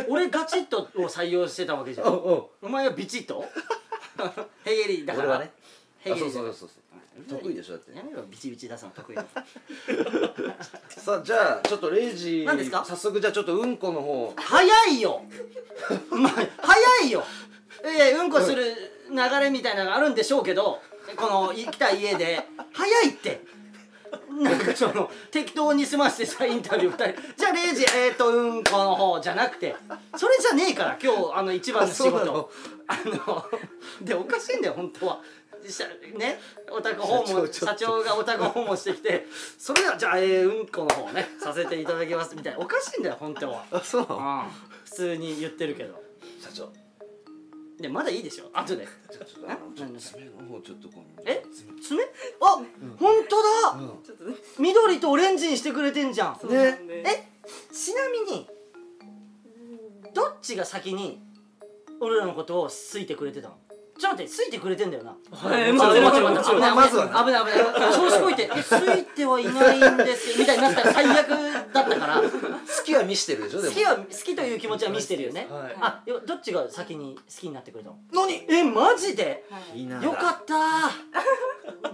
[0.08, 2.08] 俺ガチッとを採用してたわけじゃん。
[2.08, 3.44] お お前はビチッと？
[4.64, 5.28] ヘゲリだから。
[5.28, 5.52] 俺はね。
[5.54, 5.60] あ
[6.00, 6.70] ヘゲリそうそうそうそう
[7.28, 7.96] 得意でしょだって。
[7.96, 9.24] やめろビチビチ出すの得意だ
[10.88, 12.84] さあじゃあちょっとレイジ何ですか？
[12.84, 14.32] 早速じゃあちょっとうんこの方。
[14.36, 15.22] 早いよ！
[16.10, 17.22] まあ早いよ！
[17.84, 18.64] ええうんこする
[19.10, 20.80] 流れみたいなのがあるんでしょうけど
[21.16, 22.40] この来た家で。
[22.72, 23.42] 早いって
[24.42, 27.22] なんかその適当に済ましてさインタビュー2人。
[27.36, 29.76] じゃあ0時えっ、ー、とうんこの方じゃなくて。
[30.16, 32.50] それじゃねえから今日あの一番の仕事。
[32.88, 33.44] あの
[34.00, 35.20] でおかしいんだよ本当は。
[36.16, 39.26] ねお宅訪問社長がお宅訪問してきて
[39.58, 42.60] それではじゃあ、えー、うんこの方ねさせていただきますみたいな。
[42.60, 43.64] おかしいんだよ本当は。
[43.70, 44.42] あそううん。
[44.84, 46.02] 普通に言ってるけど。
[46.40, 46.72] 社長
[47.80, 48.50] でまだいいでしょ。
[48.52, 51.22] 後でじゃあちょっとあのちょっと爪の方ちょっとこう。
[51.24, 51.42] え？
[51.82, 52.02] 爪
[52.40, 52.62] あ、
[52.98, 53.42] 本当
[53.76, 53.80] だ。
[53.80, 54.02] うん。
[54.04, 56.38] ちょっとね緑とオレンジにしてくれてんじゃん。
[56.40, 57.28] そうなんでえ？
[57.72, 58.46] ちなみに
[60.14, 61.22] どっちが先に
[62.00, 63.56] 俺らのことを好いてくれてたの？
[64.00, 65.14] ちょっと待って好いてくれてんだよな。
[65.30, 65.72] はい。
[65.74, 66.50] 待って待って待って。
[66.54, 67.56] 危ないまずは危ない危な
[67.90, 68.48] い調子こいて。
[68.52, 68.54] 好
[68.98, 70.36] いてはいないんですよ。
[70.38, 71.36] みたいになったら最悪だ
[71.82, 72.22] ったから。
[72.22, 72.28] 好
[72.84, 73.74] きは見してるでしょでも。
[73.74, 75.46] 好きは好きという気持ちは見せてるよね。
[75.50, 75.76] はい。
[75.80, 77.96] あよどっちが先に好きになってくれたの？
[78.12, 78.46] 何？
[78.48, 79.44] えマジで？
[79.50, 80.54] はいいいなよかった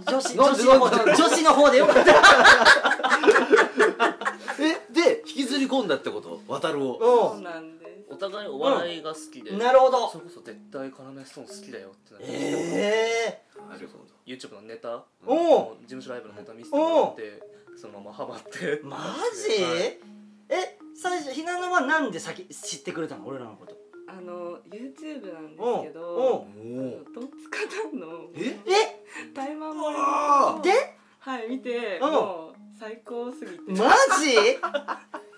[0.12, 2.12] 女子女子の方で女子の方でよかった。
[4.58, 6.40] えで引きずり込んだってこと？
[6.46, 7.32] 渡るを。
[7.34, 10.08] そうなんですお互いお笑いが好きで、なるほど。
[10.08, 10.90] それこそ絶対要
[11.24, 17.42] ストーン好きだよってなって、えなるほ YouTube のネタおお事務所ライブのネタ見せてもらって
[17.76, 18.80] そのままハマって。
[18.84, 18.96] マ
[19.34, 19.98] ジ、はい。
[20.48, 23.76] え最初ひなのはなんで先知ってくれたの俺らのこと？
[24.08, 28.56] あの YouTube なんですけおうどどあのトンツカタンのえ？
[28.66, 29.04] え？
[29.34, 30.70] タイマン盛りあで？
[31.18, 32.12] はい見てうん。
[32.12, 33.58] もう最高すぎて。
[33.72, 33.90] マ
[34.22, 34.58] ジ？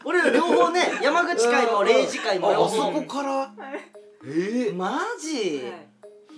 [0.05, 3.31] 俺ら両方ね山口会も0時会も両あそ方こから？
[3.33, 3.53] はい
[4.27, 5.89] ええマジ、はい。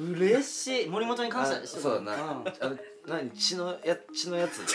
[0.03, 0.87] 嬉しい。
[0.88, 2.14] 森本に感謝あしてそうだな。
[2.14, 2.20] うん。
[2.20, 3.31] あの何？
[3.31, 4.61] 血のや血のやつ？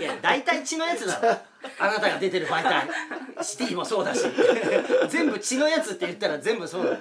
[0.00, 1.28] いや大体血のやつだろ。
[1.78, 2.88] あなたが出てる媒体。
[3.42, 4.22] シティもそうだし。
[5.08, 6.98] 全部血のやつって言ったら全部そう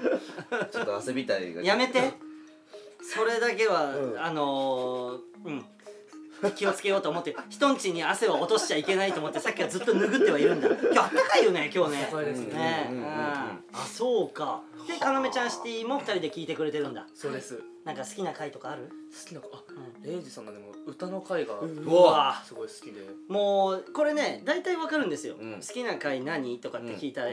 [0.49, 0.65] だ。
[0.65, 1.61] ちょっと汗びたいが。
[1.61, 2.13] やめて。
[3.01, 4.19] それだけは、うん。
[4.21, 5.65] あのーうん
[6.51, 10.67] 気をつけようと思って人んちに汗を落としちゃいけないと思ってさっきからずっと拭ってはいるんだ。
[10.67, 12.07] 今日あったかいよね今日ね。
[12.11, 12.53] 高いですね。
[12.53, 12.87] ね。
[12.89, 13.13] うんうんうんうん。
[13.13, 14.61] あそうか。
[14.87, 17.07] でかなめちゃんシティも二人で聞いてくれてるんだ。
[17.13, 17.57] そうです。
[17.57, 18.89] 好なんか好きな回とかある？
[19.27, 19.63] きなあ
[20.01, 22.41] レイジさんのでも歌の回がうわ。
[22.45, 23.01] すごい好きで。
[23.27, 25.53] もうこれね大体わかるんですよ、うん。
[25.55, 27.31] 好きな回何とかって聞いたら、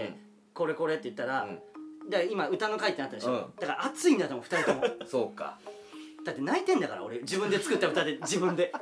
[0.55, 2.11] これこれって言ったら、うん。
[2.11, 3.45] だから今歌の回ってなったでしょ、うん。
[3.59, 4.85] だから熱いんだと思う2人とも。
[5.07, 5.59] そうか
[6.25, 8.73] だって泣いてんだから俺自分で作った歌で 自分で。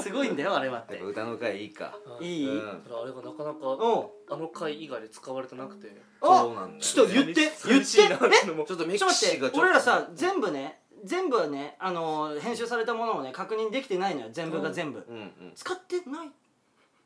[0.00, 0.98] すごいんだよあれはって。
[0.98, 1.98] 歌の回いいか。
[2.20, 2.82] いい、うん。
[2.82, 3.74] ただあれがなかなかう。
[3.74, 6.00] んあの回以外で使われてなくて。
[6.20, 7.34] あそうなんだちょっと言って
[7.66, 7.86] 言って。
[7.86, 14.28] ちょっとメキシがちょっと俺らさ全部ね全部はねあのー編集されたものをね確認できてないのよ。
[14.30, 15.52] 全部が全部、うんうん。
[15.54, 16.30] 使ってない。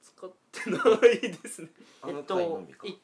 [0.03, 1.69] 使ってないですね。
[2.07, 2.99] えっと一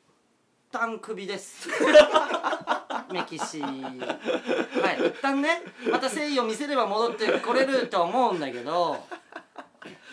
[0.71, 1.69] 旦クビです
[3.13, 9.05] メキシはい一旦ねまた誠意を見せれば戻ってこれるとは思うんだけど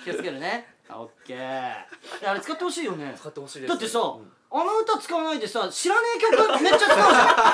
[0.03, 0.67] 気をつけるね。
[0.89, 1.71] あオッケー。
[2.29, 3.13] あれ使ってほしいよね。
[3.17, 7.10] 使ってほしいですだってさ、あの歌使わないでさ知らねえ曲めっちゃ使うじゃん。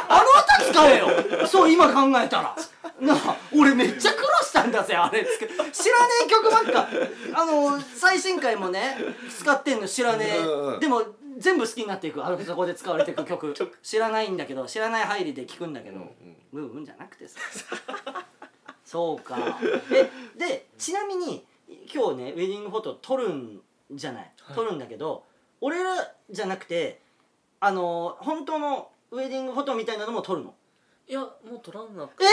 [0.10, 1.48] あの歌使えよ。
[1.48, 2.56] そう今考えたら。
[3.00, 6.88] なあ俺めっちゃ苦労したんだぜあれ知らねえ曲ばっか。
[7.34, 8.98] あの最新回もね
[9.30, 11.04] 使ってんの知らねうんうんえでも
[11.40, 13.54] 全部好きになっていくあのそこで使われていく曲。
[13.82, 16.00] 知らないんだけど知らない入りで聞くんだけど。
[16.54, 16.86] うんうん。
[16.86, 17.40] じゃなくてさ。
[18.86, 19.38] そうか。
[19.92, 21.46] えでちなみに
[21.94, 24.32] 今日ねウェディングフォト撮るんじゃない？
[24.54, 25.24] 撮るんだけど、
[25.62, 25.96] 俺ら
[26.30, 27.02] じゃなくて
[27.60, 30.54] あの本当のウェディングフォトみたいなのも撮るの？
[31.08, 32.26] いやもう取らなくて。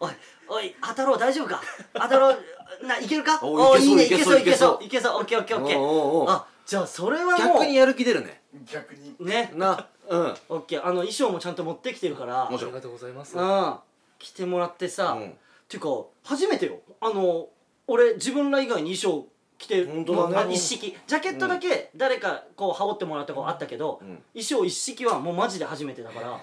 [0.00, 0.12] おい
[0.48, 1.18] おい当たろう。
[1.18, 1.60] 大丈夫か？
[1.94, 2.38] 当たろう。
[2.86, 3.38] ないけるか？
[3.42, 5.16] おいけそういいねいけそういけそういけそう。
[5.18, 5.78] オッケーオッケーオッケー。
[5.78, 8.40] おうおうおうあじゃあそれはもう逆にやる気出るね。
[8.70, 9.14] 逆に。
[9.20, 9.52] ね。
[9.54, 10.20] なうん。
[10.48, 12.50] オッケーあの衣装もちゃんと持ってきてるから。
[12.50, 13.38] もちろんありがとうございます。
[13.38, 13.76] うん。
[14.18, 15.34] 来てもらってさ、うん。
[15.68, 15.88] ていうか
[16.24, 16.80] 初めてよ。
[17.00, 17.46] あの
[17.86, 20.50] 俺自分ら以外に衣装着て本当だね。
[20.50, 20.96] あ一式。
[21.06, 24.18] ジャケットだけ誰かこう羽織ってもらったことあったけど、うん。
[24.34, 26.40] 衣装一式はもうマジで初めてだから。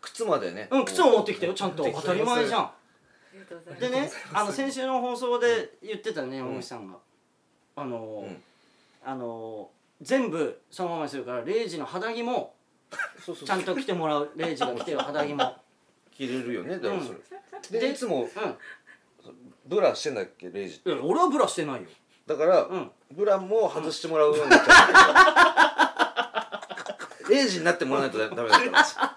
[0.00, 0.66] 靴までね。
[0.72, 1.54] うん靴を持ってきたよ。
[1.54, 1.84] ちゃんと。
[1.84, 2.60] 当たり前じゃん。
[2.62, 2.72] あ
[3.32, 3.92] りがとうございます。
[3.92, 6.94] でねあの先週の放送で言ってたね大口さんが、
[7.76, 8.42] あのーうん
[9.04, 12.54] あのー全部そのままにするからレイジの肌着も
[13.46, 15.54] ちゃんと着てもらうレイジが着てる肌着も。
[16.10, 17.18] 着れるよねだからそれ。
[17.70, 18.28] ででいつもう
[19.66, 21.88] ブラしてんだっけレイジんいや俺はブラしてないよ。
[22.26, 22.90] だからうん。
[23.12, 25.58] ブラも外してもらうようになっちゃ
[27.28, 29.16] うレイジになってもらわないとダメだから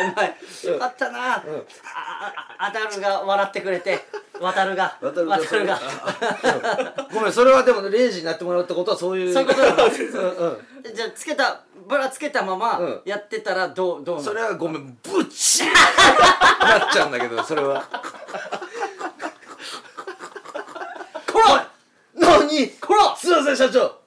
[0.00, 0.36] お前
[0.72, 1.42] よかったな、ああ
[2.58, 3.98] あアダルが笑ってくれて
[4.40, 4.96] 渡るが。
[5.00, 5.38] 渡るが。
[5.38, 5.78] 渡るが。
[7.12, 9.32] ごめんそれはでもレイジになってもらうってことはそういう。
[9.32, 9.96] そういうことだなうんうん。
[10.94, 13.00] じゃあつけたブラつけたままうん。
[13.04, 17.84] やってたらどうどうそれはごめんブチーなっちゃうんだけどそれは。
[21.32, 21.70] こら
[22.14, 22.68] 何？
[22.80, 23.98] こらすいません社長。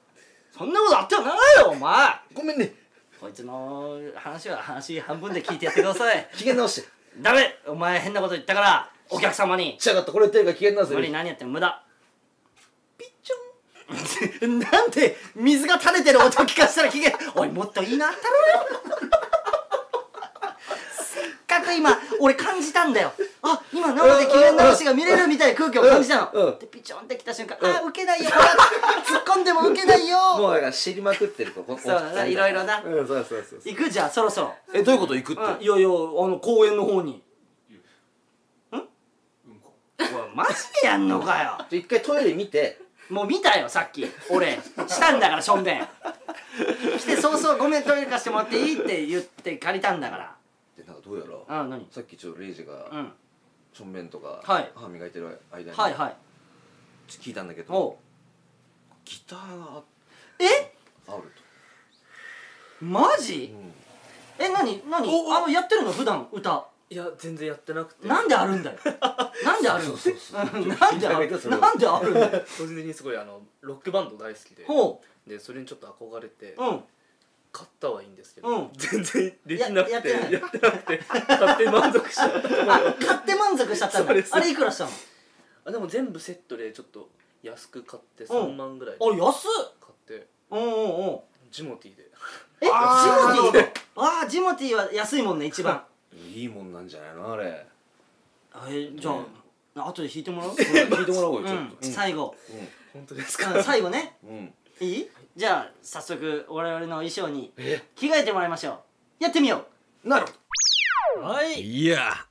[0.56, 2.20] そんなことあってはならないよお前。
[2.34, 2.74] ごめんね。
[3.20, 6.28] こいつの話は話半分で聞いてやってください。
[6.36, 6.88] 機嫌直して。
[7.18, 7.56] ダメ！
[7.66, 9.76] お前変なこと言ったからお客様に。
[9.78, 10.12] しやがった。
[10.12, 11.84] これ手が機嫌直せ無理何やっても無駄。
[12.98, 14.58] ピッチョン。
[14.58, 18.66] なんで水が垂れてる音聞かせたら機嫌おいもっといいなったろよ。
[20.94, 23.12] せっかく今俺感じたんだよ。
[23.42, 26.30] あ今生で機嫌直しが見れるみたいな空気を感じたの。
[26.32, 26.58] うんうん。
[26.58, 28.30] でピチョンってきた瞬間あウケないよ。
[29.04, 30.16] 突っ込んでもウケないよ。
[30.38, 32.80] もうだから知りまくってるとこそうだないろいろな。
[32.82, 33.60] うんそうそうそうそう。
[33.64, 33.90] 行く？
[33.90, 34.54] じゃあそろそろ。
[34.72, 35.42] えどういうこと行くって？
[35.42, 35.62] うん。
[35.62, 37.22] いやいやあの公園の方にん
[38.74, 38.78] お
[40.04, 41.58] いマジでやんのかよ。
[41.70, 42.80] 一回トイレ見て。
[43.10, 44.06] もう見たよさっき。
[44.30, 44.58] 俺。
[44.88, 45.88] したんだからしょんべん。
[46.98, 50.36] 来て早々ごめんトイレ貸してもらっていいって言って借りたんだか
[50.76, 51.86] でなんかどうやららうん何？
[51.90, 53.12] さっきちょっとレイジがうん。
[53.74, 54.70] ちょんべんとかはい。
[54.74, 55.76] 歯磨いてる間に。
[55.76, 56.16] はいはい。
[57.08, 57.98] 聞いたんだけど
[59.04, 59.82] ギターが
[60.38, 60.72] え？
[61.08, 61.22] ある
[62.80, 63.54] マジ？
[64.38, 64.82] と、え何？
[64.88, 65.08] 何？
[65.36, 65.92] あのやってるの？
[65.92, 68.06] 普段歌いや全然やってなくて。
[68.06, 68.76] なんであるんだよ。
[69.44, 69.96] なんであるの？
[69.96, 71.30] そうそううんなんである？
[71.48, 74.64] なんであるんだよ個人的にすごいあのロックバンド大好きで。
[74.66, 76.84] ほでそれにちょっと憧れてううん。
[77.50, 78.70] 買ったはいいんですけど、うん。
[78.76, 80.08] 全然できなくて。
[80.10, 80.98] ややってなくて。
[80.98, 82.74] 買って満足しちゃった。
[82.74, 84.90] あ買って満足しちゃったんあれいくらしたの？
[85.64, 87.08] あでも全部セットでちょっと
[87.42, 89.72] 安く買ってうん3万ぐらいあで買安っ。
[89.90, 90.26] って。
[90.50, 91.20] うんうんうん。
[91.50, 92.10] ジモティーで。
[92.60, 97.66] え ジモティーああジモティーは安いもんね一番いいもんなんじゃないのあれ。
[98.68, 99.12] えじゃ
[99.76, 100.52] あ後で弾いてもらう？
[101.02, 101.70] いてもらおうよちょっうん。
[101.70, 102.34] と最後。
[102.92, 103.54] 本当ですか？
[103.54, 104.16] うん最後ね。
[104.24, 104.30] うん。
[104.30, 105.10] うんいい？
[105.36, 107.82] じゃあ早速我々の衣装にえ？
[107.96, 108.82] 着替えてもらいましょ
[109.20, 109.24] う。
[109.24, 109.66] やってみよ
[110.04, 110.26] なる。
[111.16, 111.60] うはい。
[111.60, 112.26] いや。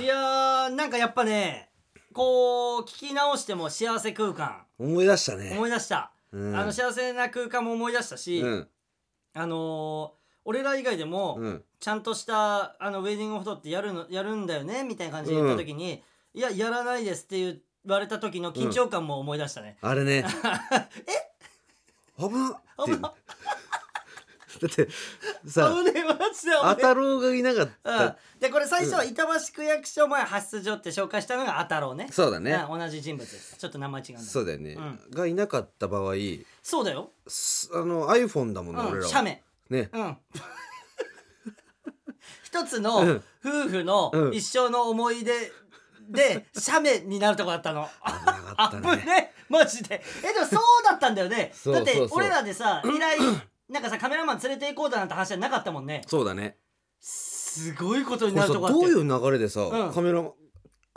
[0.00, 1.68] いやーなんかやっぱね
[2.12, 4.64] こう聞き直しても幸せ空間。
[4.78, 5.50] 思い出したね。
[5.52, 6.56] 思い出した、うん。
[6.56, 8.68] あの幸せな空間も思い出したし、うん。
[9.34, 10.16] あのー
[10.48, 16.02] 俺ら以外でも、うんちゃんとしたあのウェディングフォトってやるのやるんだよねみたいな感じで言った時に、
[16.34, 20.24] いややらないですって言われた時の緊張感も思い出したね、あれね。
[21.06, 22.18] え？
[22.18, 22.98] 危なっていう。
[23.00, 24.88] だって
[25.46, 26.56] さ危ねえマジで危ねえ。
[26.64, 27.72] あたろうがいなかっうん。
[27.84, 32.08] た、でこれ最初は板橋区役所前発出所って紹介したのがあたろうね。
[32.10, 33.56] そうだね、うん同じ人物です。
[33.58, 34.20] ちょっと名前違うんだ。
[34.22, 34.76] そうだよね、
[35.12, 36.14] うがいなかった場合
[36.64, 39.08] そうだよ、すあの iPhone だもんね、うん、俺らは。
[39.08, 39.44] 写メ。
[39.70, 39.88] ね。
[39.92, 40.18] うん
[42.42, 43.22] 一つのうん。
[43.44, 44.34] 夫婦のうん。
[44.34, 45.32] 一生の思い出
[46.08, 47.88] で写メになるとこだったの。
[48.04, 48.82] 危なかあったね。
[48.82, 50.02] ぶねマジで。
[50.24, 51.50] えでもそうだったんだよね。
[51.54, 52.18] そうだってそうそう。
[52.18, 53.22] 俺らでさ依頼
[53.68, 56.02] なんかさカメラマン連れて行こうだなんて話はなかったもんね。
[56.06, 56.56] そうだね。
[57.00, 59.92] すごいことにこれさなるとこだってどういう流れでさ、うん。
[59.92, 60.32] カメラマン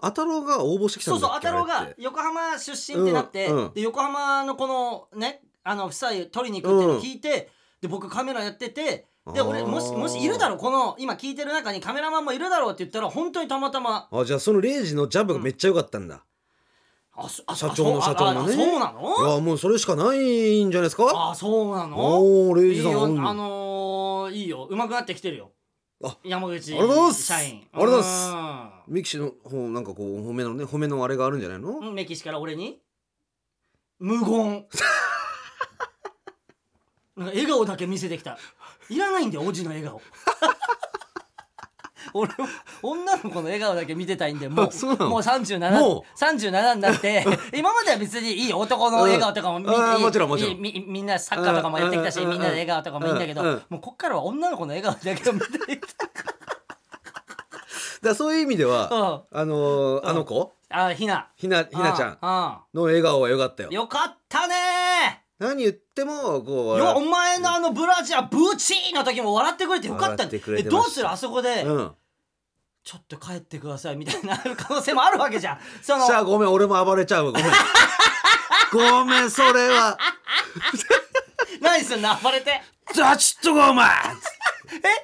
[0.01, 7.49] あたろうが応募してきたそうんそうだっけあたろうがあれって横浜出身ってなって、うんうんで横浜のこのねあの夫妻撮りに行くっていうのを聞いて、
[7.81, 14.08] で僕カメラやっててで俺もしもしいるだろうこの今聞いてる中にカメラマンもいるだろうって言ったら本当にたまたま。
[14.12, 16.23] あじゃあそのレイジのジャブがめっちゃ良かったんだ、
[17.15, 18.53] あそあ社長のあ社長のね。
[18.53, 21.05] あそうないやのもうそれしかないんじゃないですか？
[21.32, 21.97] あそうなの？
[21.99, 22.91] おおレイいいジさん。
[22.93, 24.67] うんよあのー、いいよ。
[24.71, 25.51] 上手くなってきてるよ。
[26.03, 27.23] あ山口ありがとうございます。
[27.25, 27.67] 社員。
[27.73, 28.91] ありがとうございます。
[28.91, 32.79] ミキシの方なんかこう褒めのね褒めのあれがあるんじゃないの、うんメキシから俺に？
[33.99, 34.65] 無言。
[37.17, 38.38] なんか笑顔だけ見せてきた
[38.89, 40.02] いらないんだよおじの笑顔。
[42.13, 42.38] 俺は
[42.82, 45.10] 女の子の笑顔だけ見てたいんでもううなの？
[45.10, 47.23] もう37も37になって
[47.54, 50.02] 今までは別にいい男の笑顔とかもみ,うん。
[50.02, 50.58] もちろんもちろん。
[50.60, 58.89] みみんなサッカーとかもやってきたしうんみんなで笑顔とかもいいんだけどもうこっからは女の子の笑顔だけを見ていきたいだからそういう意味では、
[59.32, 59.39] うん。
[59.39, 60.54] あのーあの子？
[60.71, 61.28] あひな。
[61.36, 62.17] ひなひなちゃんん。
[62.73, 63.69] の笑顔は良かったよ。
[63.71, 71.91] よかったね何言ってもこうよお笑前のあのブラジャーブーチーの時も笑ってくれてよかった笑ってくれえどうするあそこで、うん。
[72.84, 75.60] ちょっと帰ってくださいみたいな可能性もあるわけじゃん。
[75.84, 77.32] そのじゃあごめん俺も暴れちゃうわ。
[77.32, 77.52] ごめん。
[78.71, 79.97] ごめんそれは。
[81.62, 82.62] 何すんの暴れて？
[82.93, 83.86] じゃあちょっとごめ ん。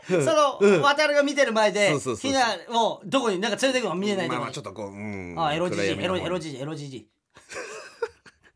[0.09, 0.81] えその、うん。
[0.81, 3.39] 渡るが見てる前でそうそうそうひなをどこに？
[3.39, 5.35] なんか連れてくの見えないとこにまあまあちょっとこううん。
[5.37, 7.07] あエロじじいエロじじいエロじじい。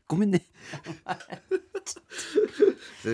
[0.08, 0.44] ごめんね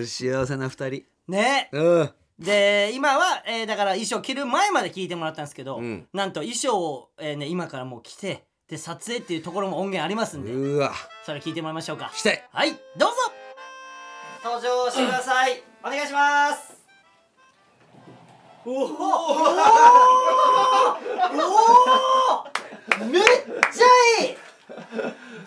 [0.05, 1.03] 幸せな二人。
[1.27, 1.69] ね。
[1.71, 2.09] うん。
[2.39, 6.07] で今は、えーだから衣装着る前まで聞いてもらったんですけど、うん。
[6.13, 10.93] なんと衣装を、えーね、今からもう着てで撮影っていうところも音源ありますんでうわ。
[11.25, 12.11] それ聞いてもらいましょうか。
[12.13, 12.43] したい。
[12.51, 13.15] はいどうぞ。
[14.43, 15.63] 登場してください。
[15.83, 16.77] お願いします。
[18.65, 18.83] おおお
[23.01, 23.21] おめっ
[23.71, 24.37] ちゃいい。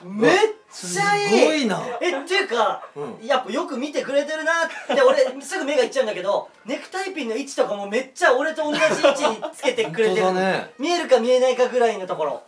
[0.04, 0.38] めっ
[0.70, 1.83] すごいな。
[2.00, 2.83] えっていうか、
[3.22, 10.72] やっぱよく見てくれてるなって俺すぐ目がいっちゃうんだけどネクタイピンの位置とかもめっちゃ俺と同じ位置につけてくれてる、ね。
[10.78, 12.42] 見えるか見えないかぐらいのところ。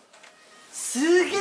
[0.71, 1.41] すげえ。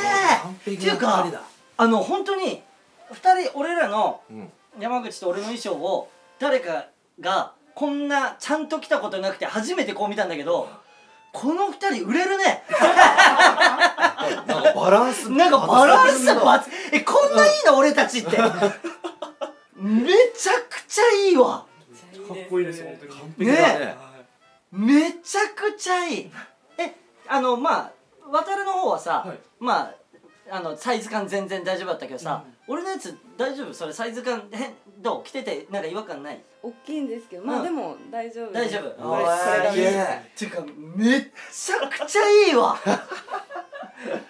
[0.49, 1.29] っていうか
[1.77, 2.63] あの本当に
[3.11, 4.51] 2人俺らのうん。
[4.79, 6.87] 山口と俺の衣装を誰か
[7.19, 10.69] がこんなちゃんと着たことなくて初めてこう見たんだけど
[11.33, 12.63] この2人売れるね。
[14.47, 16.27] なんかバランスなんかバランス
[16.91, 18.37] えこんないいの俺たちって。
[19.77, 21.65] めちゃくちゃいいわ。
[22.27, 22.97] かっこいいです本
[23.37, 23.47] 当に。
[23.47, 23.95] ね
[24.71, 26.31] めちゃくちゃいい。
[26.77, 26.95] え
[27.27, 27.91] あのまあ
[28.29, 29.39] 渡るの方はさ、はい。
[29.59, 29.95] まあ
[30.49, 33.73] あのサイズ感全然大丈夫だったけどさ、俺のやつ大丈夫？
[33.73, 35.23] それサイズ感変どう？
[35.23, 36.41] 着ててなんか違和感ない？
[36.61, 37.61] 大きいんですけどまうん。
[37.61, 38.83] あでも大丈夫大丈夫？
[38.83, 42.77] これこれがいいっていうかめっちゃくちゃいいわ。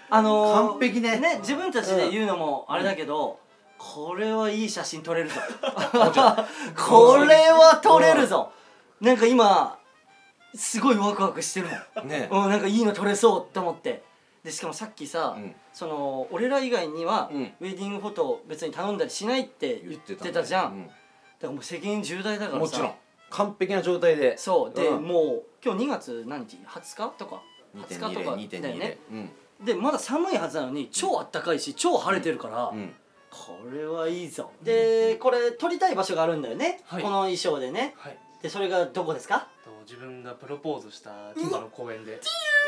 [0.09, 1.19] あのー、完璧ね。
[1.19, 3.39] ね自分たちで言うのもあれだけど、
[3.77, 5.35] これはいい写真撮れるぞ。
[6.75, 8.51] これは撮れるぞ。
[8.99, 9.79] なんか今
[10.53, 12.07] すごいワクワクしてるもん。
[12.07, 12.27] ね。
[12.31, 14.03] うん、なんかいいの撮れそうと思って
[14.43, 15.55] でしかもさっきさ、うん。
[15.73, 17.53] その俺ら以外には、うん。
[17.59, 20.97] ウェディングフォト別に頼んだりしないって言ってたじゃん、だか
[21.43, 22.57] らもう責任重大だからさ。
[22.59, 22.93] もちろん。
[23.29, 24.37] 完璧な状態で。
[24.37, 24.77] そう。
[24.77, 25.03] で、うん。
[25.03, 27.13] もう今日2月何日？20日？
[27.17, 27.41] とか
[27.75, 28.09] ？20日とか？
[28.09, 28.97] だよ2.2ね。
[29.11, 29.29] うん。
[29.63, 32.93] でまだ寒いはずなのに超あったかいし超晴れてるから、うん。
[33.29, 34.51] これはいいぞ。
[34.63, 37.03] でこれ撮りたい場所があるんだよね、はい。
[37.03, 37.93] この衣装でね。
[37.95, 38.17] はい。
[38.41, 39.47] でそれがどこですか？
[39.63, 42.19] と自分がプロポーズした千葉の公園で。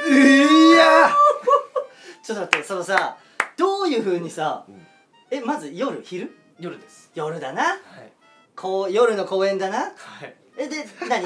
[0.08, 1.10] いや
[2.24, 3.18] ちょっと待ってそのさ
[3.58, 4.74] どういうふうにさ、ん。
[5.30, 6.34] えまず夜昼？
[6.60, 7.12] 夜です。
[7.14, 7.64] 夜だな。
[7.64, 7.78] はい。
[8.56, 9.80] こう夜の公園だな。
[9.80, 10.36] はい。
[10.58, 11.26] えで何？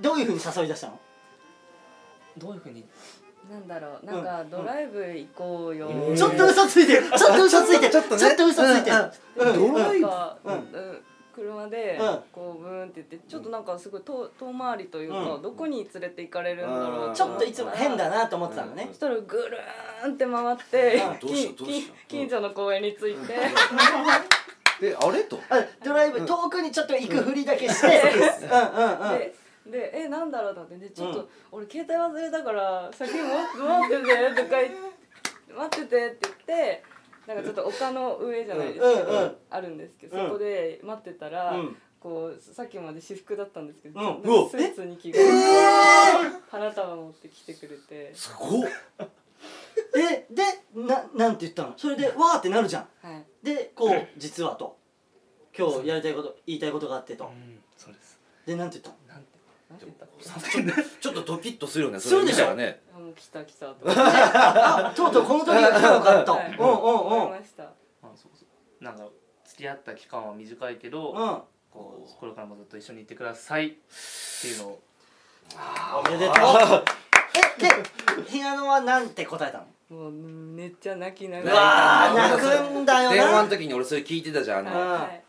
[0.00, 0.98] どういうふうに誘い出したの？
[2.38, 2.84] どういうふうに？
[3.50, 4.06] なんだろう。
[4.06, 6.16] なんかドライブ行こうよ、うん。
[6.16, 7.10] ちょっと嘘ついてる。
[7.16, 7.92] ちょっと嘘ついてる。
[7.92, 8.20] ちょっとね。
[8.20, 8.96] ちょっと嘘ついてる。
[9.36, 9.64] うん。
[9.64, 9.72] うん。
[9.72, 10.06] ドライブ？
[10.06, 10.54] うん。
[10.54, 10.56] う
[10.94, 11.02] ん
[11.38, 12.18] 車でうん。
[12.32, 15.42] こうブーンって言ってちょっとなんかすごい遠遠回りというか、うん。
[15.42, 18.86] どこに連れて行かれるんだろうちょっといつも変だなと思ってたのね。
[18.88, 21.92] そしたらぐるーんって回ってうんどうしたどうした。
[21.92, 23.34] 近近所の公園に着いて。
[24.80, 25.24] であれ？
[25.24, 25.38] と。
[25.50, 27.86] あドライブ遠くにちょっと行くふりだけして。
[27.86, 28.50] うん。
[28.50, 29.34] うんうんで
[29.66, 30.78] でえなんだろうと思って。
[30.78, 31.28] でちょっと、うん。
[31.52, 34.98] 俺携帯忘れたから先に待っててとか言って
[35.54, 36.82] 待っててって言って
[37.28, 39.36] なんかちょっと丘の上じゃないですけど、うんうん。
[39.50, 40.26] あるんですけど、うん。
[40.28, 41.76] そこで待ってたら、うん。
[42.00, 44.48] こうさっきまで私服だったんですけど、うん。
[44.48, 45.20] スーツに着替えて、
[46.50, 48.68] 花束持ってきてくれて、すごっ。
[49.94, 50.26] え？
[50.34, 50.42] で
[50.74, 51.74] ななんて言ったの？
[51.76, 52.88] それでわーってなるじゃん。
[53.06, 54.78] はい、でこう実はと。
[55.56, 57.24] 今日やりたいこと言いたいことがあってと。
[57.24, 58.18] うんそうです。
[58.46, 59.14] でなんて言ったの？
[59.14, 62.80] なんてなんて言ったちょっとドキッとするよねするでしょ見たらね
[63.18, 66.32] 来た来たと思ってあとうとうこの時が来たのかと。
[66.32, 66.56] はい。
[66.56, 66.76] うんうんうん。
[67.24, 67.64] 思いました。
[67.64, 67.72] あ
[68.14, 68.44] そうそ
[68.80, 68.84] う。
[68.84, 69.04] なんか
[69.44, 71.16] 付き合った期間は短いけど、うん。
[71.70, 74.80] こうこれからもずっと一緒にいてくださいっていうのを。
[76.06, 76.34] おめでとう。
[77.58, 77.68] えで
[78.30, 79.66] 部屋のはなんて答えたの？
[79.98, 84.80] もうめっちゃ泣きなうがら泣くんだよ電話なの時に俺それ聞いてたじゃんあの。
[84.80, 85.22] うんはい。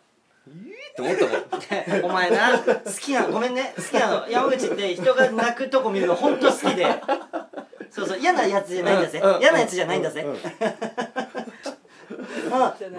[0.52, 2.06] って思ったもん。
[2.06, 3.74] お前な好きなのごめんね。
[3.76, 4.30] 好きなの。
[4.30, 6.86] 山口って人が泣くとこ見るのほんと好きで
[7.92, 9.22] そうそう嫌なやつじゃないんだぜ。
[9.40, 10.26] 嫌なやつじゃないんだぜ。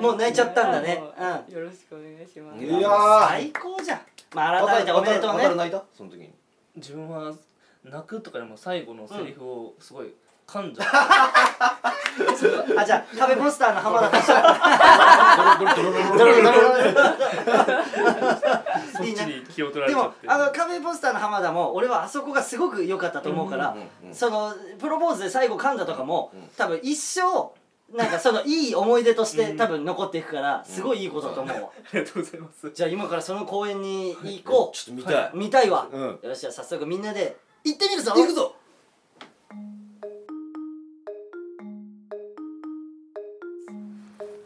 [0.01, 1.03] もう泣いちゃったんだね。
[1.49, 2.59] よろしくお願いします。
[2.59, 3.29] うんいやー。
[3.29, 4.01] 最高じゃん。
[4.35, 5.43] まあ改めておめでとうね。
[5.45, 5.83] 渡る泣いた？
[5.97, 6.33] その時に。
[6.77, 7.33] 自分は
[7.85, 10.15] 泣くとかよりも最後のセリフをすごい
[10.51, 10.85] 噛んじゃ
[12.77, 14.17] あじゃあ壁ポスターの浜田と
[18.97, 23.77] そっちに気を取らでもれちゃってあの壁ポスターの浜田も俺はあそこがすごく良かったと思うから、
[24.13, 27.53] そのプロポーズで最後噛んだとかも、うん多分一生
[27.97, 38.55] なんかそのいい思い出としてうん多分残っていくからすごいいいことだと思うわ、ありがとうございますじゃあ今からその公園に行こう、ちょっと見たい見たいわ、うんよしじゃあ早速みんなで行ってみるぞ行くぞ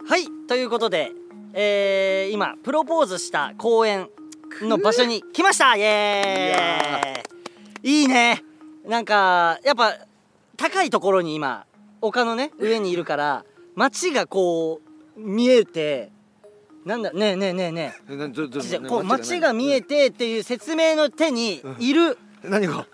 [0.07, 1.13] はいということで、
[1.55, 4.09] えー、今プロポーズした公園
[4.63, 5.77] の場所に来ました。
[5.77, 8.03] イエーイ。
[8.03, 8.43] いいね。
[8.87, 9.95] なんかやっぱ
[10.57, 11.65] 高いところに今
[12.03, 13.45] 丘のね上にいるから
[13.75, 14.81] 街がこ
[15.17, 16.13] う見えて
[16.85, 18.17] なんだねえねえねえねえ。
[18.17, 22.87] などどえじゃこう街が見えてっていう説明の手にいる何が？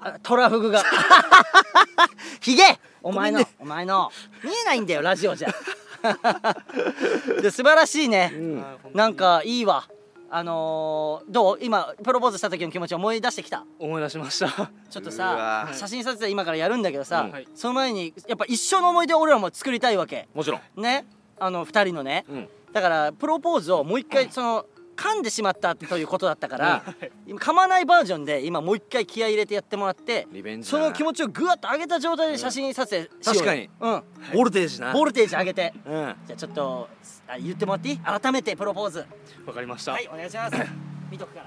[0.00, 0.82] あトラフグが。
[2.40, 2.62] ひげ
[3.06, 4.10] お前の、お前の。
[4.42, 5.54] 見えないんだよラジオじゃ。
[7.40, 8.32] で素晴らしいね、
[8.94, 9.88] なんかいいわ。
[10.28, 11.58] あのー、どう？
[11.60, 13.64] 今プロポーズした時の気持ち思い出してきた？
[13.78, 14.48] 思い出しました。
[14.90, 15.68] ちょっとうさわ。
[15.72, 17.30] 写真撮影今からやるんだけどさ、うん。
[17.30, 17.46] はい。
[17.54, 20.28] その前にやっぱ一生の思い出を俺らも作りたいわけ。
[20.34, 20.82] もちろん。
[20.82, 21.06] ね？
[21.38, 22.48] あの2人のね、うん。
[22.72, 24.66] だからプロポーズをもう一回その
[24.96, 26.82] 噛んでしまったということだったから、
[27.26, 33.40] 今噛まないバージョンで今もう一回気合い入れてやってもらってリベンジその気持ちをぐわっと上げた状態で写真撮影しようよ。
[33.42, 33.70] 確かに。
[33.80, 34.02] うん。
[34.34, 34.92] ボルテージな。
[34.92, 35.72] ボルテージ上げて。
[35.84, 35.92] うん。
[36.26, 36.88] じゃあちょっと
[37.28, 37.98] あ言ってもらっていい？
[37.98, 39.04] 改めてプロポーズ。
[39.46, 40.56] わかりました、はいお願いします。
[41.10, 41.46] 見とくから。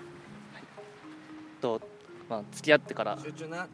[1.62, 1.82] と
[2.30, 3.18] まあ付き合ってから。
[3.22, 3.68] 集中な。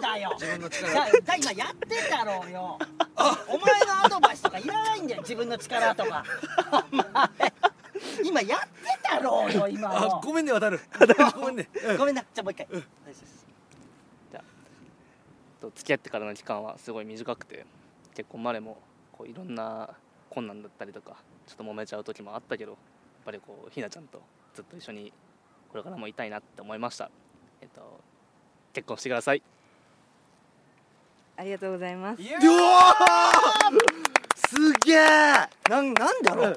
[0.00, 0.34] だよ。
[0.40, 2.78] 自分のじゃ力今やってたろうよ。
[3.48, 5.20] お前のアドバイスとかいらないんだよ。
[5.20, 6.24] 自分の力とか。
[6.90, 7.04] お前
[8.24, 8.68] 今やって
[9.02, 10.80] たろうよ今あのごめんね渡る。
[11.34, 11.68] ごめんね。
[11.98, 13.40] ごめんなじゃあもう一回、大丈夫です
[15.60, 17.66] と付き合ってからの期間はすごい短くて
[18.14, 18.78] 結構マレも
[19.12, 19.90] こういろんな
[20.30, 22.80] 困難だったりとかちょっと揉めちゃう時もあったけどやっ
[23.26, 24.22] ぱりこうひなちゃんと
[24.54, 25.12] ずっと一緒に
[25.70, 27.10] これからもいたいなって思いました。
[27.60, 28.00] えっと
[28.72, 29.42] 結婚してください。
[31.36, 32.22] ありがとうございます。
[32.22, 34.10] うわー。
[34.48, 34.98] すげえ
[35.68, 36.56] なんなんだろう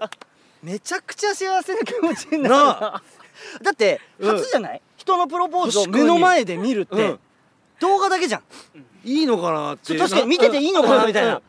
[0.64, 4.36] めちゃくちゃ幸せな気持ちになるだってうん。
[4.38, 7.20] 初じゃない、人のプロポーズを目の前で見るって、うん。
[7.80, 8.44] 動画だけじゃん。
[9.04, 11.42] いいのかなって確かに見てていいのかなみたいな。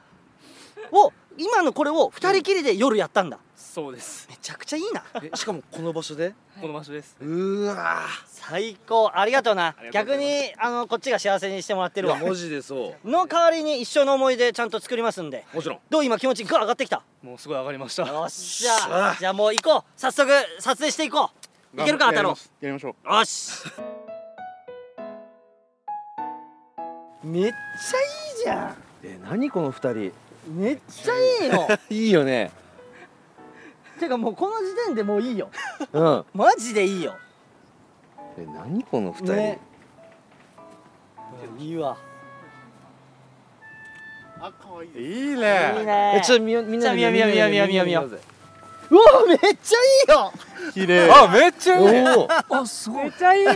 [0.90, 3.38] を今のこれを二人きりで夜やったんだ
[3.74, 4.28] そうです。
[4.30, 5.02] めちゃくちゃいいな。
[5.20, 6.32] えしかもこの場所で？
[6.60, 7.16] この場所です。
[7.20, 9.10] うわ最高。
[9.12, 9.74] ありがとうな。
[9.92, 12.16] 逆にあのこっちが幸せにしてもらってるわ。
[12.16, 15.44] マジでその代わりに一生の思い出ちゃんと作りますんで。
[15.52, 15.78] うもちろん。
[15.90, 17.02] どう今気持ちグワ上がってきた？
[17.20, 18.06] もうすごい上がりました。
[18.06, 19.16] よっしゃ。
[19.18, 19.82] じゃあもう行こう。
[19.96, 21.30] 早速撮影していこ
[21.76, 21.82] う。
[21.82, 22.28] いけるか太郎
[22.60, 23.12] やりましょう。
[23.12, 23.64] よし。
[27.24, 28.76] めっちゃいいじゃん。
[29.02, 30.12] え何この二人。
[30.46, 31.68] めっちゃいいの。
[31.90, 32.52] いいよね
[33.98, 35.50] てかもうこの時点でもういいよ。
[35.92, 36.24] うん。
[36.34, 37.16] マジでいいよ。
[38.38, 39.58] え何この二人、ね。
[41.58, 41.96] いいわ。
[44.96, 45.38] いいいいね。
[45.84, 46.18] ね。
[46.18, 48.18] えちょっとみみんなでじゃあ見よう見よう見よう見よう見ようぜ
[48.90, 49.52] うわめっちゃい
[50.06, 50.32] いよ
[50.72, 53.54] 綺麗あめっちゃいいおおあすごいめっちゃいいす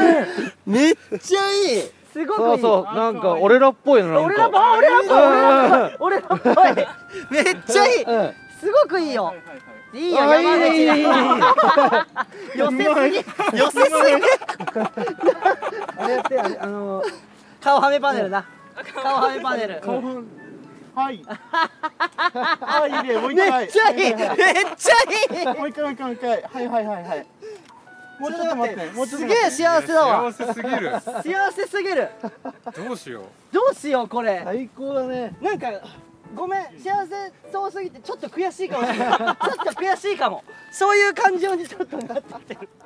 [0.00, 0.26] げえ
[0.66, 2.46] めっちゃいいすごくいい。
[2.46, 4.36] そうそうなんか俺らっぽいのなんか。
[4.36, 6.86] 俺らっぽい俺らっぽい俺らっぽい。
[7.30, 8.02] めっちゃいい。
[8.02, 8.34] うん。
[8.60, 9.34] すごくいいよ。
[9.92, 10.42] いいよあい。
[10.42, 11.10] い山口ねいいねいいね。
[12.56, 13.16] 寄せすぎ。
[13.58, 13.94] 寄せすぎ。
[15.98, 17.02] あれやってあの
[17.60, 18.44] 顔はめパネルな
[19.02, 19.80] 顔はめパネル。
[20.94, 21.22] はい。
[21.26, 23.64] あ、 いいね、もう一め回。
[23.64, 23.96] っちゃいい。
[23.96, 25.46] めっちゃいい。
[25.58, 26.42] もう一回、もう一回、もう一回。
[26.42, 27.26] はい、はい、はい、はい。
[28.20, 29.06] もうちょっと待って。
[29.06, 30.30] すげえ幸せだわ。
[30.30, 31.00] 幸せすぎる。
[31.00, 32.08] 幸せすぎる。
[32.76, 34.42] どうしよどうしようこれ。
[34.44, 35.34] 最高だね。
[35.40, 35.72] なんか
[36.34, 39.16] ごめん幸せそうすぎてちょっと悔しいかもしれない。
[39.16, 40.44] ちょっと悔しいかも。
[40.70, 42.68] そういう感情にちょっとなってる。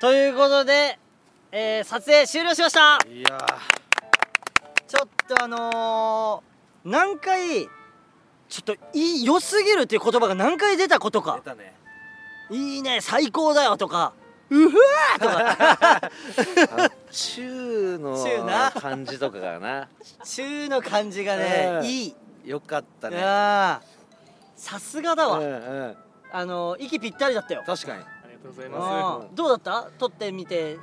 [0.00, 1.00] ということで、
[1.50, 3.00] えー撮影終了しました。
[3.10, 3.60] いや
[4.86, 7.68] ちょっとあのー、何回
[8.48, 11.36] ちょっといい良すぎるっていう言葉が何回出たことか。
[11.44, 11.74] 出たね。
[12.50, 14.14] いいね最高だよとか。
[14.50, 15.28] うふわーと
[16.78, 16.90] か。
[17.10, 19.88] チューの感じとかがな。
[20.24, 21.86] 中の感じがね、うん。
[21.86, 22.16] いい。
[22.46, 23.18] よかったいね
[24.56, 25.48] さすがだわ、うんう
[25.90, 25.96] ん。
[26.32, 27.62] あの息ぴったりだったよ。
[27.66, 28.02] 確かに。
[28.02, 29.34] ありがとうございまうん。
[29.34, 29.90] どうだった？
[29.98, 30.78] 撮ってみて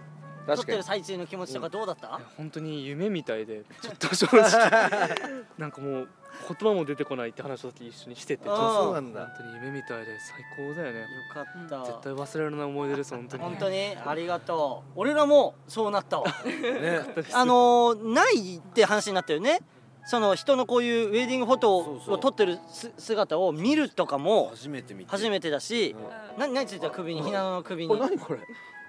[0.45, 5.15] 撮ってる最中の気持ちとかどうだった、す本当に夢みたいで ちょっと正直。
[5.57, 6.09] なんかもう
[6.47, 8.45] 言葉も出てこないって話を一緒にしてて。
[8.45, 9.21] そうなんだ。
[9.21, 10.99] 本当に夢みたいで最高だよね。
[10.99, 11.85] よかった。
[11.85, 13.43] 絶対忘れられない思い出です本当に。
[13.43, 13.95] 本当に？
[14.05, 14.91] ありがとう。
[14.95, 16.25] 俺らもそうなったわ。
[16.45, 17.01] ね。
[17.33, 19.61] あのー、ないって話になったよね。
[20.07, 25.09] その人のこういうウェディングフォトを撮ってるす姿を見るとかも初めて見て。
[25.09, 25.95] 初めてだし、
[26.37, 26.91] な何ついてた？
[26.91, 27.23] 首に？
[27.23, 27.89] ひなのの首に？
[27.89, 28.39] これ何これ？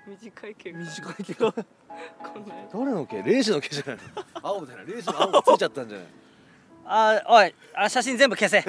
[0.07, 0.79] 短い毛が。
[0.79, 1.61] 短いけどこ
[2.39, 2.55] んな。
[2.73, 3.23] 誰の毛？
[3.23, 4.03] レイジの毛じゃないの？
[4.43, 6.07] 青みたいなレイジの青がついちゃったんじゃない？
[6.89, 8.65] あおいあ写真全部消せ。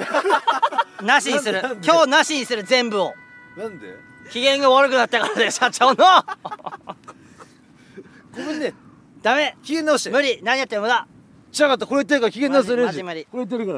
[1.04, 1.62] なしにする。
[1.62, 1.86] なんで？
[1.86, 3.14] 今日なしにする全部を。
[3.56, 3.94] なんで？
[4.30, 5.96] 機嫌が悪くなったからね社長の。
[8.34, 8.74] ごめんね。
[9.22, 9.56] ダメ。
[9.62, 10.10] 機嫌直して。
[10.10, 10.40] 無理。
[10.42, 11.06] 何やっても無駄。
[11.50, 11.86] じゃなかった。
[11.86, 13.02] これ言ってるから機嫌直すレイジ。
[13.02, 13.72] これ言ってるか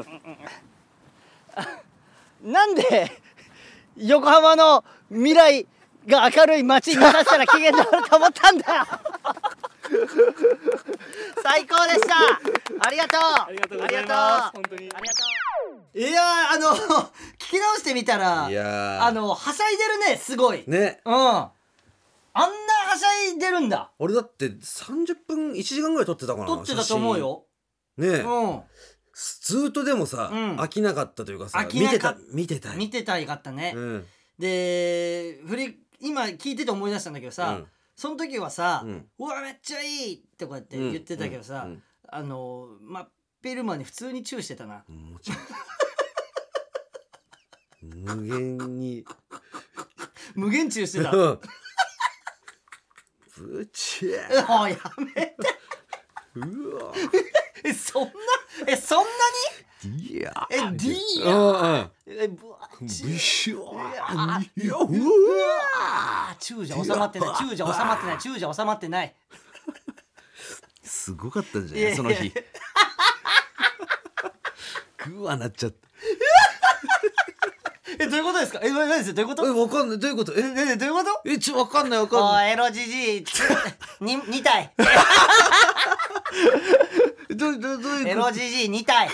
[1.55, 1.65] ら。
[2.43, 3.11] なんで
[3.97, 5.67] 横浜の未来
[6.07, 8.85] が明るい街にさせたら機嫌直ると思ったんだよ。
[11.43, 12.15] 最高でした。
[12.87, 13.21] ありがとう。
[13.21, 14.51] あありがとうございます。
[14.53, 14.89] 本当に。
[14.93, 15.23] ありがと
[15.93, 15.99] う。
[15.99, 16.69] いやーあの
[17.37, 19.03] 聞き直してみたらいやー。
[19.03, 20.63] あのはしゃいでるねすごい。
[20.67, 21.01] ね。
[21.05, 21.13] うん。
[21.13, 21.47] あん
[22.33, 23.91] なはしゃいでるんだ。
[23.99, 27.45] 俺だって30分1時間ぐらい撮ってたかな撮ってたと思うよ。
[27.97, 28.11] ねえ。
[28.21, 28.61] うん。
[29.13, 30.55] ずーっとでもさ、うん。
[30.57, 32.77] 飽きなかったというかさ見てた見てたい。
[32.77, 34.07] 見てたいかったね、うん。
[34.39, 37.67] で振り今聞いてて思い出したんだけどさ、うん。
[37.95, 39.09] その時はさ「うん。
[39.19, 41.83] うわめっちゃいい!」ってこうやって言ってたけどさ、うん。
[42.09, 43.07] あのま
[43.41, 44.83] ペルマに普通にチューしてたな。
[44.89, 45.39] うんもちろん
[47.81, 49.05] 無限に。
[50.35, 51.11] 無限チューしてた。
[51.11, 51.39] うん。
[53.37, 54.45] ぶちゃ。
[54.47, 55.35] もうやめて。
[56.35, 56.93] うわ。
[57.63, 58.11] えそんな
[58.67, 59.09] えそんな
[59.87, 60.31] いや
[60.71, 63.73] にえうやんえぶわうんチぶしょ
[64.55, 64.87] いやうわ
[65.79, 69.15] あーチューじゃ収まってないチューじゃ収まってないチューじゃ収まってない
[70.83, 72.31] すごかったんじゃその日
[75.09, 75.77] グワなっちゃった
[77.99, 83.25] えどういうことですかえ何ですよどういうこえとわかんないどういうことええねどういうことえちょわかんないわかんないエロじじい
[83.99, 84.71] に2体
[87.29, 89.09] どどどういうことエロじじい2体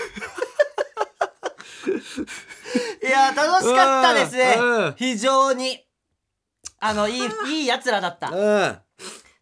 [3.02, 4.56] いや楽しかったですね。
[4.58, 4.84] うん。
[4.86, 4.94] うん。
[4.96, 5.84] 非常に。
[6.80, 8.30] あのいい いいやつらだった。
[8.30, 8.78] うん。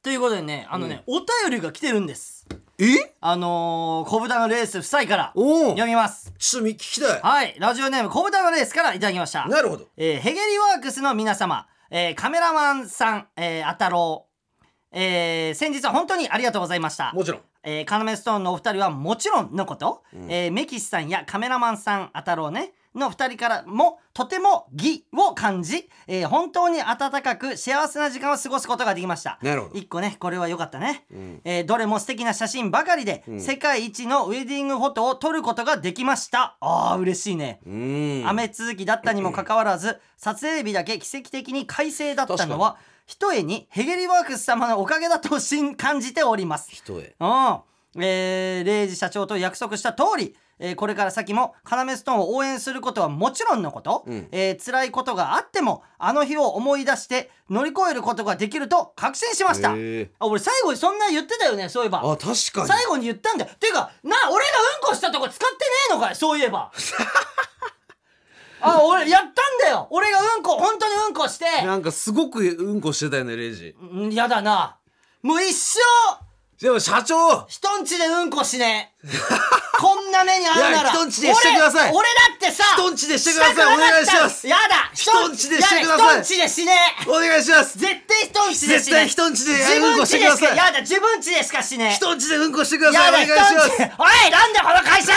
[0.02, 2.46] ということでねあのね、お便りが来てるんです。
[2.78, 2.84] え？
[3.20, 6.32] あのー、小豚のレース夫妻から読みます。
[6.38, 7.20] ちょっとみ聞きたい。
[7.22, 7.56] はい。
[7.58, 9.46] ラジオネーム小豚のレースからいただきました。
[9.48, 9.88] なるほど。
[9.96, 14.26] えーヘゲリワークスの皆様、えーカメラマンさん、えー、あたろ
[14.62, 17.12] う、えー先日は本当にありがとうございました。
[17.12, 37.60] もちろんえー、カナメストーンのお二人はもちろんのこと、えーメキシさんやカメラマンさんあたろうねの二人からもとても義を感じ、えー本当に温かく幸せな時間を過ごすことができましたなるほど一個ねこれは良かったね、んえーどれも素敵な写真ばかりで、世界一のウェディングフォトを撮ることができましたあー嬉しいね
[38.24, 42.76] 雨続きだったにもかかわらず撮影日だけ奇跡的に快晴だったのは
[43.06, 46.70] ひとえにヘゲリワークス様のおかげだとしん感じております。
[46.70, 47.58] 人へうん。
[48.02, 54.28] えー、レイジ社長と約束した通り、えーこれから先もカナメストーンを応援することはもちろんのこと、うん。
[54.32, 59.74] えー辛いことがあってもあの日を思い出して乗り越えることができると確信しました、あ
[60.26, 61.98] 俺最後にそんな言ってたよねそういえば。
[62.00, 62.68] あ確かに。
[62.68, 63.50] 最後に言ったんだよ。
[63.60, 64.50] ていうかな俺が
[64.82, 65.50] うんこしたとこ使ってね
[65.90, 66.72] えのかいそういえば
[68.66, 69.86] あ俺やったんだよ。
[69.90, 71.44] 俺がうんこ本当にうんこして。
[71.64, 73.74] なんかすごくうんこしてたよねレイジ。
[73.80, 74.76] うんやだな。
[75.22, 75.78] もう一生。
[76.60, 77.44] でも社長。
[77.48, 78.94] 人んちでうんこしね。
[79.04, 79.08] え
[79.78, 80.80] こんな目に遭うなら。
[80.80, 81.90] いや人んちでしてください。
[81.90, 83.54] 俺俺だってさ人んちでしてください。
[83.54, 84.48] したくなかったお願いします。
[84.48, 84.90] やだ。
[84.94, 86.06] 人んちでしてください。
[86.06, 86.72] や人んちでしね。
[87.06, 87.78] えお願いします。
[87.78, 88.74] 絶対人んちでしね。
[88.74, 90.56] え絶対人んちで自うんこ分ちでししてください。
[90.56, 90.80] かやだ。
[90.80, 91.88] 自分ちでしかしね。
[91.88, 93.08] え人んちでうんこしてください。
[93.10, 93.68] お願いします。
[93.98, 95.12] おいなんだこの会社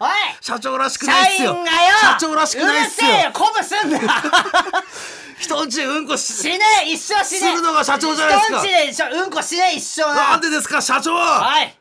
[0.00, 0.10] おい！
[0.40, 1.54] 社長らしく社ないっすよ。
[1.56, 1.76] 員がよ！
[2.00, 3.08] 社長らしくないっすよ。
[3.08, 3.32] うるせえよ！
[3.32, 3.98] 鼓舞すんな！
[5.38, 7.50] 人んちでうんこししねえ一生しねえ！
[7.52, 8.58] するのが社長じゃないですか。
[8.58, 11.12] 人んちでうんこしねえ一生ななんでですか社長！
[11.14, 11.74] おい！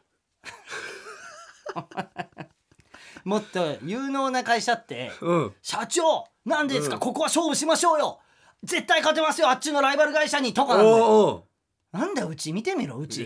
[3.24, 5.56] もっと有能な会社ってうん。
[5.62, 7.00] 社長なんでですか、うん。
[7.00, 8.20] ここは勝負しましょうよ！
[8.64, 9.50] 絶対勝てますよ！
[9.50, 11.98] あっちのライバル会社にとかなんだよおうおう。
[11.98, 12.52] なんだようち？
[12.54, 13.26] 見てみろうち。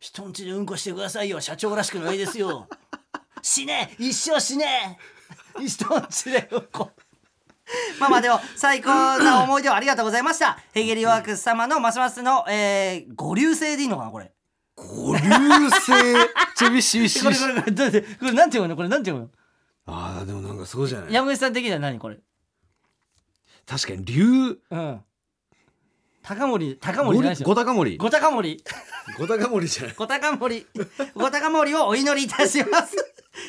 [0.00, 1.40] 人んちでうんこしてくださいよ！
[1.40, 2.68] 社長らしくないですよ
[3.44, 3.94] 死ね。
[3.98, 4.98] 一生死ね。
[5.60, 6.56] 人んちでう。
[6.56, 6.90] んこ
[8.00, 8.88] まあまあでも最高
[9.18, 10.58] な思い出をありがとうございました。
[10.72, 14.32] ヘゲリワークス様のますますの、えー、ご流星でいいのかなこれ。
[14.74, 15.20] ご流
[15.68, 15.92] 星？
[16.56, 18.76] ちょびしびしこれこれこれだってこれなんていうの？
[18.76, 19.28] これなんていうの？
[19.86, 21.12] ああでもなんかそうじゃない。
[21.12, 22.16] 山口さん的には何これ？
[23.66, 24.58] 確かに竜。
[24.70, 25.00] うん。
[26.22, 28.64] 高森高森じゃないでしょごたかもりごたか森
[29.18, 29.94] ごたかもりじゃない。
[29.94, 30.66] ごたか森。
[31.14, 32.96] ごたか森をお祈りいたします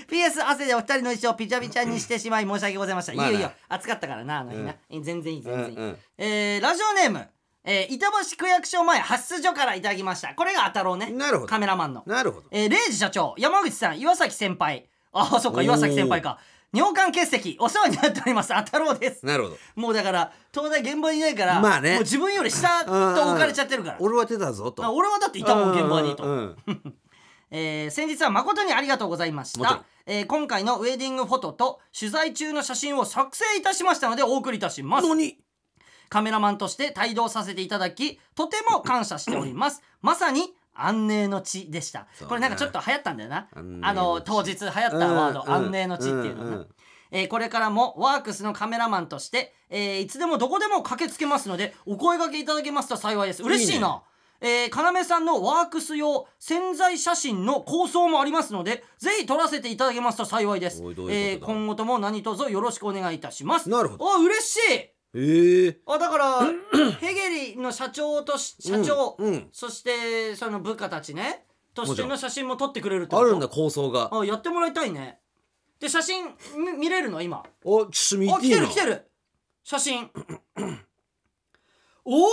[0.09, 3.31] PS 汗でお二人の衣装をピチャピチャにしてしまい申し訳ございません、まあな。
[3.31, 3.51] いいよいいよ。
[3.69, 5.97] 暑かったからなあの日な、全然いい全然いい、うんうん。
[6.17, 7.27] えーラジオネーム、
[7.63, 10.33] えー板橋区役所前発出所からいただきました。
[10.33, 11.09] これがあたろうね。
[11.11, 11.47] なるほど。
[11.47, 12.03] カメラマンの。
[12.05, 12.47] なるほど。
[12.51, 14.88] えー、レイジ社長山口さん岩崎先輩。
[15.11, 16.39] ああそっか岩崎先輩か。
[16.73, 18.53] 尿管結石お世話になっております。
[18.53, 19.25] あたろうです。
[19.25, 19.57] なるほど。
[19.75, 21.93] もうだから東大現場にいないからまあね。
[21.93, 23.97] もう自分より下と置かれちゃってるから。
[24.01, 24.83] 俺は出たぞと。
[24.83, 26.55] あ俺はだっていたもん現場にと、うん。
[26.67, 26.93] うん
[27.52, 29.80] えー先日は誠にありがとうございましもちろん。
[29.80, 35.08] た、えー今回のウェディングフォトと取材中の写真を作成いたしましたのでお送りいたします。
[35.08, 35.38] 何？
[36.10, 39.82] カメラマンとして帯同させていただきとても感謝しております。
[40.02, 42.30] まさに安寧の地でした、そうね。
[42.30, 43.48] これなんかちょっと流行ったんだよな。
[43.56, 43.86] 安寧の地。
[43.88, 46.68] あの当日流行ったワード、うん安寧の地っていうのな、うんうん
[47.12, 53.41] えーこれからもワークスのカメラマンとして、えーいつでもどこでも駆けつけますのでお声掛けいただけますと幸いです。
[53.41, 54.04] 嬉しいな
[54.48, 60.84] えー、要さんのワークス用潜在写真の構想もありますのでぜひ撮らせていただけますと幸いです。
[60.84, 61.54] おいどういうことだ？
[61.54, 63.70] えー今後とも何卒よろしくお願いいたします。
[63.70, 64.08] なるほど。
[64.08, 64.60] あ嬉しい！
[65.18, 66.41] ええあだから
[67.02, 69.34] ヘゲリの社長とし社長、うん。
[69.34, 74.10] うんそしてその部下たちねとしての写真も撮ってくれるってことあるんだ構想が。
[74.14, 75.18] あやってもらいたいね。
[75.80, 76.26] で写真
[76.56, 77.43] み見れるの今？
[77.64, 79.10] おちょっと見あ来てる来てる。
[79.64, 80.12] 写真。
[82.06, 82.30] おお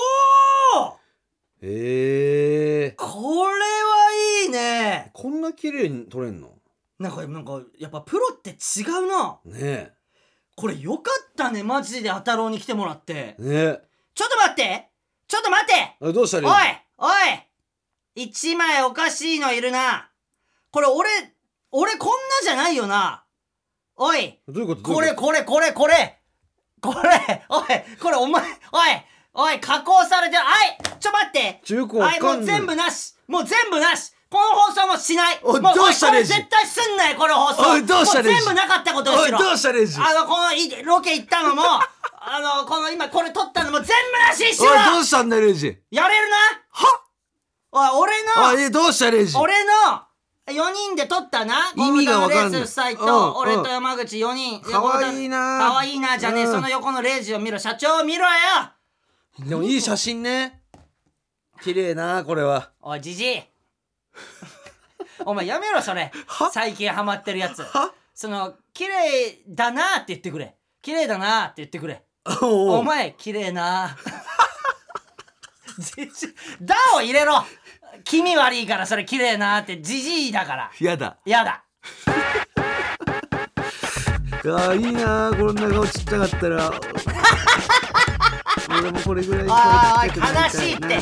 [1.65, 5.11] ええこれはいいね。
[5.15, 6.51] こんな綺麗に撮れんの？
[6.99, 9.39] なんかなんかやっぱプロって違うな。
[9.45, 9.93] ね
[10.57, 13.37] これよかったねマジであたろうに来てもらって。
[13.39, 13.43] え。
[13.43, 13.79] ね
[14.15, 14.91] ちょっと待って。
[15.29, 15.73] ちょっと待って。
[16.01, 17.11] えあどうしたおいらいいおい。
[18.25, 20.11] 一枚おかしいのいるな。
[20.73, 21.09] これ俺
[21.71, 23.25] 俺こんなじゃないよな。
[23.95, 24.41] おい。
[24.49, 24.83] どういうこと？
[24.83, 26.19] これこれこれこれ。
[26.81, 27.67] これおい。
[28.03, 28.51] これお前おい
[29.35, 31.61] おい加工されてはいちょ待って。
[31.66, 33.14] とよくわはいかないもうん全部なし。
[33.28, 34.12] もう全部なし。
[34.30, 35.41] この放送もしない。
[35.43, 36.33] おいもどうしたおいこれレイジ？
[36.35, 37.70] 絶対すんなよこの放送。
[37.72, 39.39] おいどうしたもレイジ全部なかったことにしろ。
[39.39, 39.99] おいどうしたレイジ？
[40.01, 41.62] あのこのいロケ行ったのも
[42.24, 44.70] あのこの今これ撮ったのも全部なしにしろ。
[44.70, 45.76] おいどうしたんだよレイジ？
[45.91, 46.37] やれるな？
[46.70, 47.01] は？
[47.72, 49.37] おい俺のあえどうしたレイジ？
[49.39, 49.70] 俺の
[50.49, 51.72] 4人で撮ったな？
[51.76, 53.62] 意味がわかんないゴムタのレース夫妻うんと俺うん。
[53.62, 54.61] と山口4人。
[54.62, 56.53] かわいいなかわいいなじゃねえうん。
[56.53, 57.59] その横のレイジを見ろ。
[57.59, 58.30] 社長を見ろよ
[59.39, 60.61] でもいい写真ね。
[61.62, 62.70] 綺麗なこれは。
[62.83, 63.43] おいじじい
[65.24, 66.12] お前やめろそれ。
[66.53, 67.62] 最近ハマってるやつ。
[67.62, 67.95] は？
[68.14, 70.55] その綺麗だなって言ってくれ。
[70.83, 72.03] 綺麗だなって言ってくれ。
[72.43, 73.97] おお前綺麗な。
[75.78, 77.43] じじだを入れろ。
[78.05, 79.80] 気味悪いからそれ綺麗なって。
[79.80, 80.70] じじいだから。
[80.78, 81.18] やだ。
[81.24, 81.64] やだ。
[84.45, 86.70] いやーいいなーこんな顔ちっちゃかったら
[88.81, 90.43] 俺もこれぐらいあ顔ちっちゃくなありたいな。
[90.45, 91.01] 悲しいって悲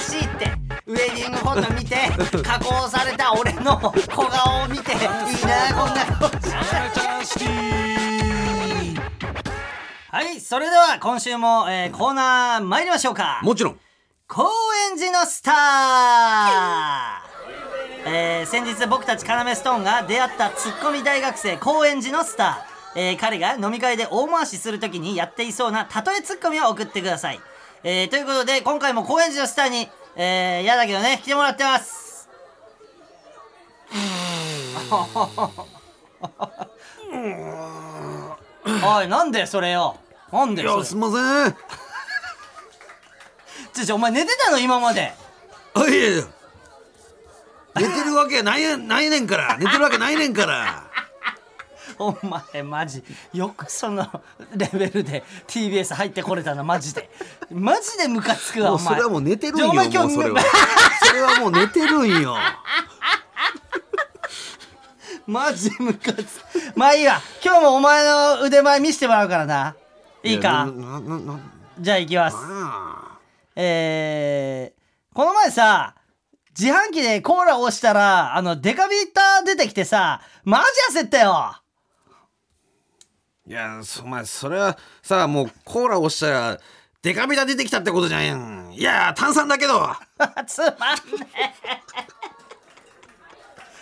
[0.00, 0.52] しいって。
[0.86, 1.96] ウェディングフォト見て
[2.42, 3.76] 加工された俺の
[4.10, 5.08] 小顔を見ていいな
[5.74, 6.28] こんな顔
[10.12, 13.40] はいそれでは今週も、えーコーナー参りましょうか。
[13.44, 13.78] もちろん。
[14.26, 14.48] 高
[14.90, 15.54] 円寺のスター、
[18.06, 25.88] えー先日僕たちカナメストーンが出会ったツッコミ大学生高円寺のスター、えー彼が飲み会で大回しするときにやっていそうな例
[26.18, 27.40] えツッコミを送ってください、
[27.84, 32.28] えーということで今回も高円寺のスターにえー、嫌だけどね来てもらってます。
[38.84, 39.96] おいなんでそれよ？
[40.32, 40.74] なんでそれ？
[40.74, 41.54] いやすんません。
[43.72, 45.12] ちょちょお前寝てたの今まで。
[45.74, 46.24] あいやいや。
[47.76, 49.56] 寝てるわけないやないねんから。
[49.58, 50.89] 寝てるわけないねんから
[52.00, 52.16] お
[52.52, 54.06] 前マジよくその
[54.56, 57.10] レベルで TBS 入ってこれたなマジで。
[57.50, 58.84] マジでムカつくわお前。
[58.84, 60.40] もうそれはもう寝てるんよもうそれは。
[61.04, 62.36] それはもう寝てるんよ。
[65.26, 66.24] マジムカつく。
[66.74, 67.20] まあいいわ。
[67.44, 69.76] 今日もお前の腕前見せてもらうからな。
[70.22, 70.66] いいか？
[71.78, 72.36] じゃあ行きます。
[72.40, 73.18] あ
[73.56, 75.94] えー、この前さ
[76.58, 81.59] 自販機でコーラを押したらあのデカビタ出てきてさマジ焦ったよ
[83.50, 86.60] いやそお前それはさもうコーラ押したら
[87.02, 88.72] デカビタ出てきたってことじゃん。
[88.72, 89.90] いや炭酸だけど。
[90.46, 91.50] つまんねえ。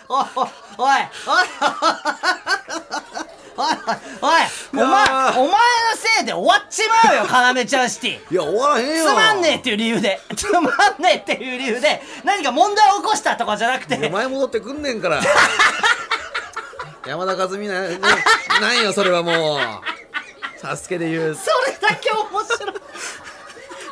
[0.07, 0.47] おいおい
[0.77, 1.05] おい。
[1.17, 1.45] おい
[3.57, 3.77] おい
[4.21, 4.41] おい。
[4.73, 5.51] お前お前の
[5.95, 8.11] せいで終わっちまうよ要ちゃんシティ。
[8.33, 9.05] いや終わらへんよ。
[9.05, 10.19] つまんねえっていう理由で。
[10.35, 12.01] つまんねえっていう理由で。
[12.23, 14.07] 何か問題を起こしたとかじゃなくて。
[14.07, 15.21] お前戻ってくんねんから
[17.09, 17.97] 山田和美な、ね、
[18.61, 19.59] なんよそれはもう。
[20.59, 21.33] サスケで言う。
[21.41, 22.11] それだけ。
[22.11, 22.73] 面白い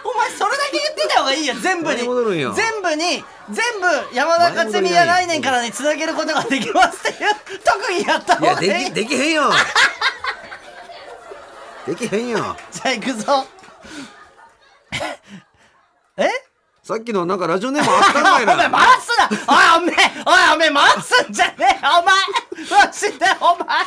[0.03, 1.97] お前それだけ言ってた方がいいよ全部に。
[1.97, 2.07] 全
[2.81, 7.31] 部に全部山田勝美や来年からにつなげることができますっていう
[7.63, 8.91] 特技やったいや方がいい。
[8.93, 9.51] できできへんよ。
[11.87, 12.55] できへんよ。
[12.71, 13.47] じゃあ行くぞ。
[16.17, 16.46] え？
[16.87, 19.29] さっきのなんかラジオネームあったんかい お前な回すな。
[19.75, 21.85] おいおめえおいおめえ回すんじゃねえ。
[21.85, 23.85] お前マジでお前。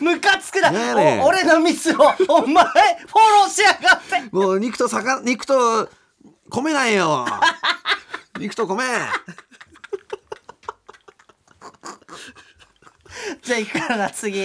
[0.00, 1.96] ムカつくな、ね俺のミスを
[2.28, 4.22] お前フォローしやがって。
[4.32, 5.90] もう肉と魚肉と
[6.48, 7.26] 米なんよ。
[8.40, 8.82] 肉と米。
[13.42, 14.40] じゃあ行くからな次。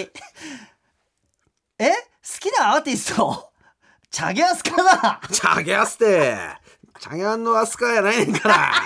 [1.78, 1.90] え？
[1.90, 1.92] 好
[2.38, 3.50] きなアーティスト？
[4.12, 5.22] チャゲアスかな？
[5.32, 6.59] チャゲアステ
[7.00, 8.72] チャゲアンドアスカやないねんから。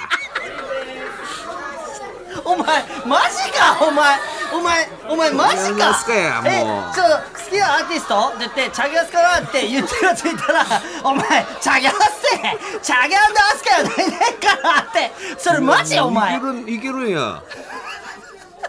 [2.45, 3.77] お前マジか？
[3.81, 4.19] お前
[4.53, 6.53] お前お前マジチャゲアスカかやもう。
[6.53, 8.27] えちょ好きなアーティスト？
[8.27, 10.65] って言ってチャゲアスかなって言ってるついたら
[11.03, 15.11] お前チャゲアスってチャゲアンドアスカやないねんからって。
[15.39, 15.99] それマジ？
[15.99, 16.37] お前。
[16.37, 17.41] いけるいけるんや。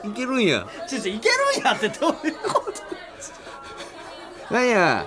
[0.04, 0.64] いけるんや。
[0.88, 2.64] ちょちょいけるんやってどういうこ
[4.48, 4.54] と？
[4.54, 5.04] なんや？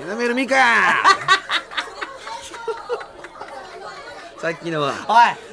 [0.00, 0.54] エナメルミカ
[4.40, 4.94] さっきのは。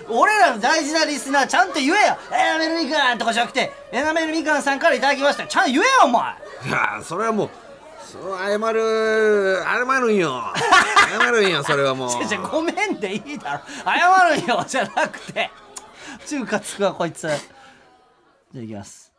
[0.07, 1.95] おい俺らの大事なリスナーちゃんと言えよ。
[2.31, 5.47] エナメルみかんとかじゃなくてエナメルみかんさんからいただきました。
[5.47, 6.33] ちゃんと言えよお前。
[6.67, 7.49] いやそれはもう
[8.03, 10.41] そう謝る謝るんよ。
[11.19, 12.09] 謝るんよそれはもう。
[12.21, 13.61] ちょちょごめんでいいだろ。
[13.83, 15.49] 謝るんよじゃなくて。
[16.27, 17.21] 中華つくわこいつ。
[17.21, 17.31] じゃ
[18.57, 19.11] あいきます。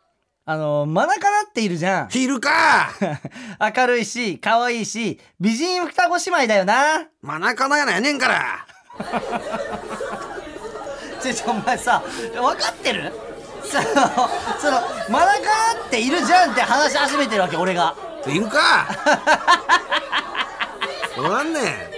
[0.49, 2.07] あのマナカナっているじゃん。
[2.09, 2.89] 昼か。
[3.75, 7.07] 明るいし可愛いし美人双子姉妹だよな。
[7.21, 8.65] 真中のやないねんから
[11.21, 12.01] ちょちょお前さ
[12.33, 13.11] 分かってる？
[13.63, 13.83] その
[14.59, 15.39] そのマナカ
[15.75, 17.93] ナっているじゃんって話し始めてるわけ俺が。
[18.25, 18.87] いるか？
[21.17, 21.89] おらんね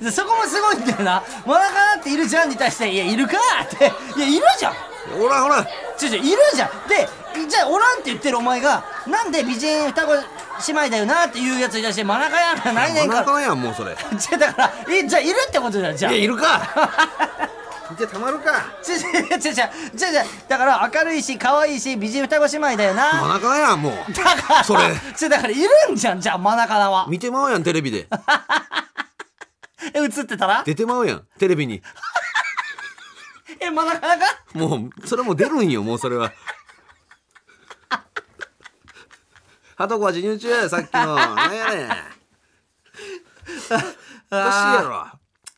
[0.00, 0.04] ん。
[0.04, 1.22] でそこもすごいんだよな。
[1.46, 4.74] マナカナっているじゃんに対して「いやいるか!」って「いやいるじゃん!」
[5.18, 5.64] ほらほら
[5.96, 6.88] ちょちょいるじゃん。
[6.88, 7.08] で
[7.48, 10.22] じゃあおらんって言ってるお前がなんで美人双子姉
[10.72, 13.24] 妹だよなっていうやつに対してマナカナなんかないねんから。
[13.24, 13.92] 真中のやんもうそれ。
[13.92, 16.12] い じゃあだからえじゃあいるってことじゃんじゃあ。
[16.12, 16.60] やいるか。
[17.98, 18.64] じゃたまるか。
[18.82, 19.64] ちょちょちょちょちょ
[19.98, 24.12] ちょだから明るいし可愛いし美人双子姉妹だよ真な中のやんもう。
[24.12, 24.82] だからそれ
[25.16, 27.06] ちょだからいるんじゃんじゃあマナカナは。
[27.08, 28.06] 見てまうやんテレビで。
[29.92, 30.62] え映ってたら？
[30.64, 31.82] 出てまうやんテレビに。
[33.60, 34.24] えマナカナか？
[34.54, 36.32] もうそれもう出るんよもうそれは
[39.76, 41.16] はとこは授乳中やさっきの。
[41.16, 41.86] なんやねん。
[41.86, 41.96] おか
[43.68, 45.06] しいやろ。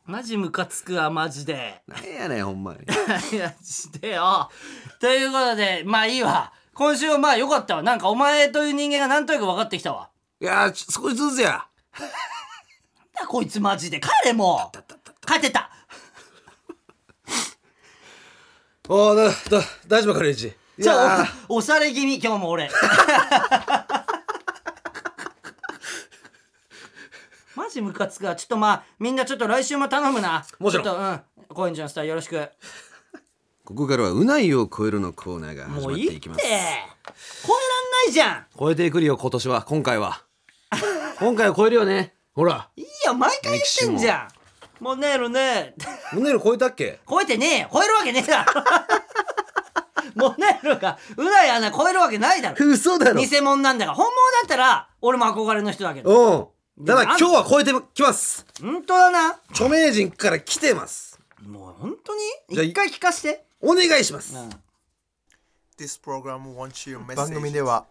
[0.06, 1.82] マジムカつくわマジで。
[1.86, 2.80] なんやねんほんまに。
[3.32, 4.50] いやしてよ。
[5.00, 6.52] ということでまあいいわ。
[6.74, 7.82] 今週はまあよかったわ。
[7.82, 10.10] なんかお前という人間がなんとなく分かってきたわ。
[10.40, 11.66] いやち少しずつや。
[11.98, 12.08] なん
[13.20, 14.00] だこいつマジで。
[14.00, 15.70] 帰れもう帰ってった。
[18.88, 19.24] おーだ
[19.58, 20.48] だ大丈夫かレイジ。
[20.78, 22.20] いじゃやあお押され気味。
[22.22, 22.70] 今日も俺
[27.76, 30.46] ジムカつくわちょっとまあみんなちょっと来週も頼むな。
[30.58, 30.84] もちろん。
[30.84, 32.48] ちょっとうん高円寺のスターよろしく。
[33.64, 36.28] ここからはうないを超えるのコーナーが始まっもういいって。
[36.30, 38.46] 超えらんないじゃん。
[38.58, 39.62] 超えてくるよ今年は。
[39.62, 40.22] 今回は。
[41.18, 42.14] 今回は超えるよね。
[42.32, 42.70] ほら。
[42.76, 44.26] いいよ毎回言ってんじゃ
[44.80, 44.82] ん。
[44.82, 44.92] も。
[44.92, 45.74] うねえるね。
[46.14, 47.00] ムネル超えたっけ？
[47.06, 47.68] 超えてねえよ。
[47.70, 48.64] 超えるわけねえだろ。
[50.14, 52.66] モネルがうないアナ超えるわけないだろ。
[52.66, 53.20] 嘘だろ。
[53.20, 53.96] 偽物なんだから。
[53.96, 56.38] 本物だったら俺も憧れの人だけど。
[56.38, 58.44] うんだから今日は超えてきます。
[58.60, 59.40] 本当だな。
[59.50, 61.18] 著名人から来てます。
[61.42, 62.20] もう本当に？
[62.50, 63.44] じゃあ一回聞かして。
[63.62, 64.36] お願いします、
[65.78, 67.16] This program wants your message.
[67.16, 67.86] 番組では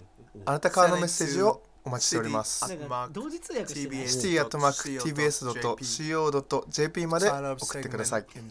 [0.46, 2.66] あなたからのメッセージをお待ちしております。
[3.12, 8.26] 同時通訳してない？Ct.tbs.co.jp まで送ってください。
[8.26, 8.50] 件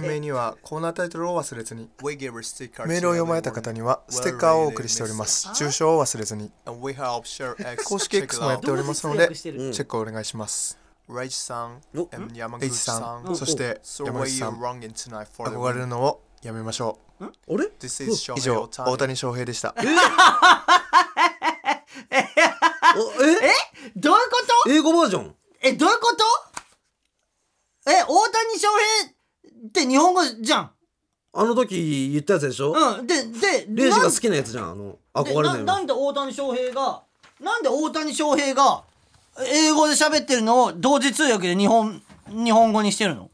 [0.00, 1.90] 名にはコーナータイトルを忘れずに。
[2.02, 5.50] メールを読まれた方にはステッカーをお送りしております。
[5.54, 6.50] 住所を忘れずに。
[6.64, 6.94] 公
[7.98, 10.78] 式 X もやっておりますので、チェックをお願いします。
[11.08, 11.82] ライチさん、
[12.34, 17.26] 山口エイジささん、ん、そして山口さん、憧れるのをやめましょう。
[18.36, 19.74] 以上、大谷翔平でした。
[22.96, 23.50] お え？
[23.96, 24.70] どういうこと？
[24.70, 25.34] 英語バージョン？
[25.62, 27.90] えどういうこと？
[27.90, 28.68] え大谷翔
[29.02, 30.70] 平って日本語じゃん。
[31.38, 37.02] あの時言ったやつでしょ、うんででレイジが好きなやつじゃんあの憧れでななんで大谷翔平が
[37.40, 38.82] なんで大谷翔平が
[39.46, 43.30] 英語で喋ってるのを同時通訳で日本日本語にしてるの？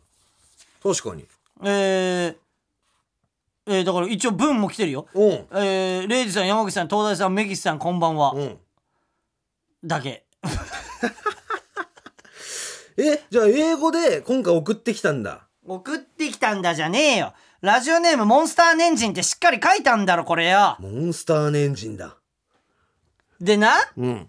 [0.83, 1.25] 確かに。
[1.65, 5.07] えー、えー、だから一応文も来てるよ。
[5.15, 5.31] うん。
[5.53, 8.59] えー、レイジさん山口さん東大さんメキシさんこんばんは、うん
[9.85, 10.27] だけ。
[12.97, 15.47] えじゃあ英語で今回送ってきたんだ。
[15.67, 17.35] 送ってきたんだじゃねえよ。
[17.61, 20.77] ラジオネームモンスターネンジンってしっかり書いたんだろこれよ。
[20.81, 22.17] モンスターネンジンだ。
[23.41, 23.73] でな？
[23.97, 24.11] うん。
[24.11, 24.29] ん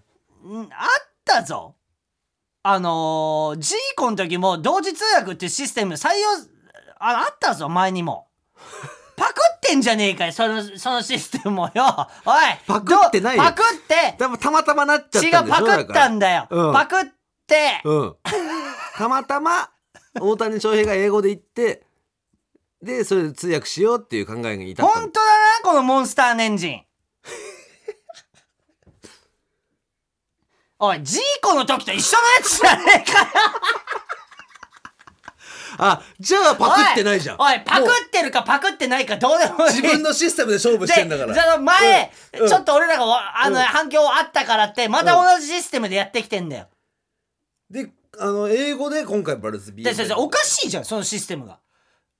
[0.72, 0.88] あっ
[1.26, 1.76] たぞ。
[2.64, 6.30] あのー、ジーコの時も同時通訳っていうシステム採用
[6.97, 8.28] ああったぞ前にも
[9.16, 11.84] パクってんじゃねえかよそのそのシステムもよ。
[12.26, 12.36] おい
[12.68, 13.43] パクってないよ。
[13.43, 14.16] どパクって。
[14.18, 16.74] 多分たまたまなっちゃっ違うたんでしょパクったんだよ、うん。
[16.74, 17.05] パクっ
[17.47, 17.82] て。
[17.84, 18.16] うん。
[18.95, 19.70] たまたま
[20.20, 21.86] 大谷翔平が英語で言って
[22.82, 24.91] でそれで通訳しようっていう考えに至った。
[24.91, 25.26] 本当だ
[25.59, 26.82] なこのモンスターネンジン
[30.80, 33.28] おいジーコの時と一緒のやつじゃねえかよ
[35.78, 37.38] あじゃあパクってないじゃん。
[37.40, 39.76] おいパクってるかパクってないかどうでもいい。
[39.76, 41.34] 自分のシステムで勝負してんだから。
[41.34, 42.42] でその前、うん。
[42.42, 42.48] うん。
[42.48, 43.64] ちょっと俺らがわあの、うん。
[43.64, 46.68] 反響あったからってまた同じシステムでやってきてんだよ、
[47.70, 51.60] であの英語で今回バルズビーおかしいじゃんそのシステムが。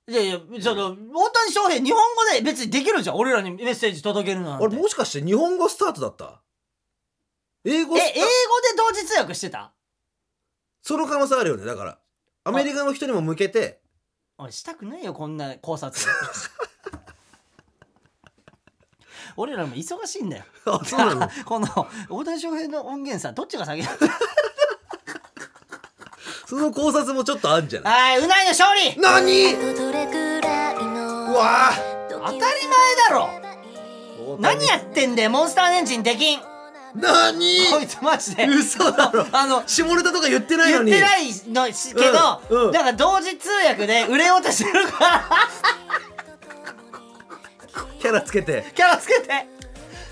[0.06, 4.66] いやいやその大谷翔平日本語で別にできるじゃん俺らにメッセージ届けるのなんて。
[4.66, 6.42] あれもしかして日本語スタートだった？
[7.64, 8.22] 英語え英語で
[8.76, 9.72] 同時通訳してた？
[10.82, 11.98] その可能性あるよねだから
[12.44, 13.80] アメリカの人にも向けて。
[14.36, 16.04] おいしたくないよこんな考察。
[19.36, 20.44] 俺らも忙しいんだよ。
[20.66, 21.28] あそうなの？
[21.46, 21.66] この
[22.08, 23.90] 大谷翔平の音源さどっちが先だ？
[26.46, 28.18] その考察もちょっとあんじゃない？
[28.18, 28.96] はいうないの勝利！
[29.00, 29.54] 何？
[29.54, 31.70] うわ
[32.10, 32.50] 当たり前
[33.08, 34.38] だろ！
[34.38, 36.40] 何やってんだよモンスターエンジンできん
[36.94, 37.66] 何？
[37.72, 38.46] こいつマジで。
[38.46, 39.26] 嘘だろ。
[39.32, 40.92] あの下ネタとか言ってないのに。
[40.92, 41.24] 言ってない
[41.68, 42.66] のしけど、うん。
[42.66, 42.72] うん。
[42.72, 45.24] だから同時通訳で売れようとしてるから。
[48.00, 48.70] キャラつけて。
[48.74, 49.48] キャラつけて。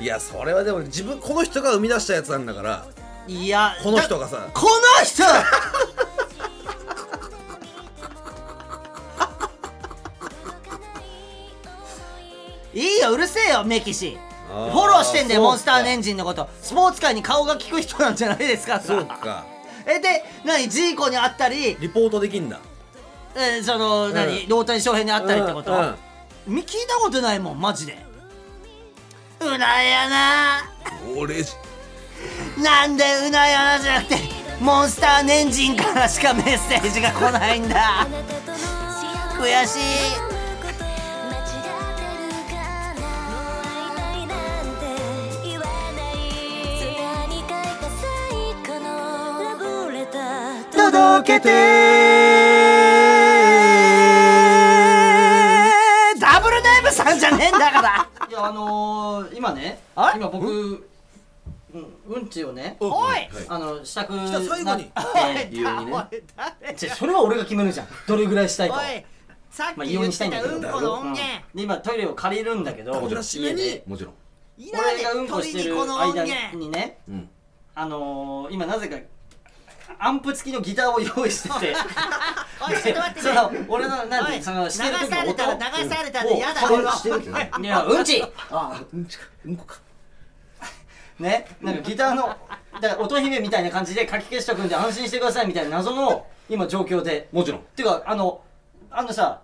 [0.00, 2.84] いやそれはでも自分この人が生み出したやつなんだから。
[3.28, 4.48] いやこの人がさ。
[4.52, 5.22] この人！
[12.74, 14.18] いいようるせえよメキシ
[14.52, 16.48] フォローしてんだよモンスターエンジンのこと。
[16.60, 19.44] スポーツ界に顔が利く人なんじゃないですかそうか。
[19.86, 22.60] えで何ジーコに会ったり、リポートできんだ。
[23.34, 25.96] えーその何、大谷翔平に会ったりってこと、うんうん。
[26.46, 27.96] み聞いたことないもんマジで。
[29.40, 30.70] うなやな。
[31.16, 31.42] 俺
[32.62, 34.16] なんでうなやなじゃなくて
[34.60, 38.06] モンスターネンジンからしかメッセージが来ないんだ。
[39.40, 40.31] 悔しい
[50.92, 51.48] 届けて。
[56.20, 58.08] ダブルネームさんじゃねえんだから。
[58.28, 59.80] いやあのー、今ね
[60.14, 60.52] 今僕う
[61.78, 61.86] ん？
[62.08, 63.28] うんちをねおい。
[63.48, 64.38] あのしたくな
[64.76, 64.88] って
[65.50, 66.06] 異様にね。
[66.76, 67.88] じゃそれは俺が決めるじゃん。
[68.06, 68.76] どれぐらいしたいか。
[68.76, 69.04] おい
[69.50, 71.22] さっまあ異き言って様にしたいんだたうんこけどの音源。
[71.54, 73.00] で今トイレを借りるんだけど。
[73.00, 73.82] もちろん家で。
[73.86, 74.14] もちろん。
[74.58, 76.56] 俺がうんこしてる間源。
[76.58, 76.98] にね。
[77.08, 77.30] うん。
[77.74, 78.96] あのー、今なぜか
[79.98, 81.48] アンプ付きのギターを用意して。
[81.48, 81.74] て
[82.68, 87.20] おいちょっと待ってそねの俺のなんておいそのしてる時の流されたら音流されたでやだをこのしてる
[87.62, 87.66] い。
[87.66, 88.22] やうんち。
[88.50, 89.24] あうんちか。
[89.46, 89.76] うんこか。
[91.18, 91.46] ね。
[91.60, 92.36] なんかギターの
[92.80, 97.28] だから音姫みたいな感じで書き消しとくんで安心してくださいみたいな謎の今状況で。
[97.32, 97.60] もちろん。
[97.60, 98.40] っていうかあの
[98.90, 99.40] あのさ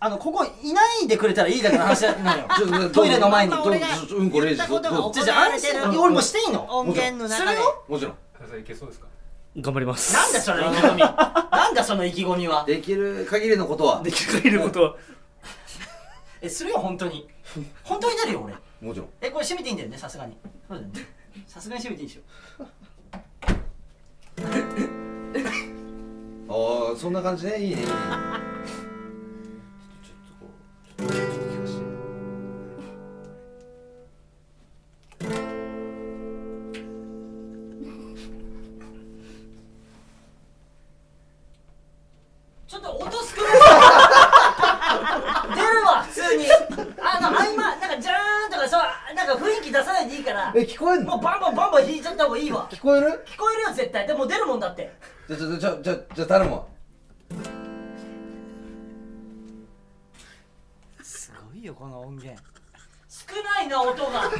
[0.00, 2.90] あのここいないでくれたらいいだけの話なのよ。
[2.94, 3.52] トイレの前に。
[3.52, 6.64] どう俺がこレイジ言ったことが行われてる俺もしていいの？
[6.70, 7.58] 音源の中で。
[7.88, 8.14] もちろん。
[8.60, 9.07] いけそうですか？
[9.60, 10.12] 頑張ります。
[10.14, 11.00] なんだその意気込み。
[11.50, 12.64] なんだその意気込みは。
[12.64, 14.02] できる限りのことは。
[14.02, 14.96] できる限りのことは。
[16.40, 17.28] えするよ本当に。
[17.82, 18.54] 本当に出るよ俺。
[18.80, 19.08] もちろん。
[19.20, 20.36] えこれ閉めていいんだよねさすがに。
[20.68, 21.06] そうだよね。
[21.46, 22.22] さすがに閉めていいでしょ。
[26.50, 27.58] ああそんな感じね。
[27.58, 27.86] いいねいいね。
[27.86, 27.96] ちょっと
[30.06, 30.54] ちょっとこ
[30.98, 31.57] うちょっと
[50.78, 51.16] 聞こえんの？
[51.16, 52.68] もうバンバンバンバン弾いちゃった方がいいわ。
[52.70, 53.24] 聞こえる？
[53.26, 54.06] 聞こえるよ絶対。
[54.06, 54.92] でも出るもんだって。
[55.26, 56.64] じゃじゃじゃじゃじゃ頼むわ。
[61.02, 62.40] すごいよこの音源。
[63.08, 64.30] 少ないな音が。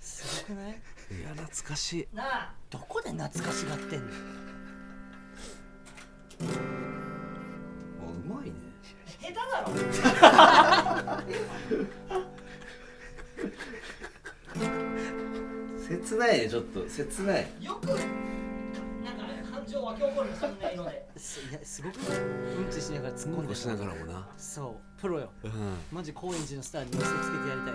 [0.00, 0.70] すごくない？
[0.70, 0.74] い
[1.22, 2.08] や懐かしい。
[2.16, 2.54] なあ。
[2.70, 4.06] どこで懐かしがってんの？
[8.00, 8.54] あうまいね。
[9.20, 9.68] 下手だろ
[15.88, 17.46] 切ないねちょっと切ない。
[17.60, 18.00] よくなんか
[19.50, 21.08] 感情湧き起こるよそんな色で。
[21.16, 21.98] すいやすごくう
[22.66, 25.30] んちしながら突っ込んでしながらもなそうプロよ。
[25.42, 25.52] うん。
[25.90, 27.74] マジ高円寺のスターに見せつけてやりたい。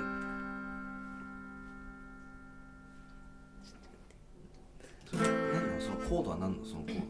[5.13, 7.05] 何なのそのコードは何なのそのコードは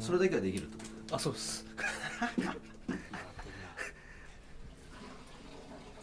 [0.00, 1.64] そそれだけはできるってことあそうです。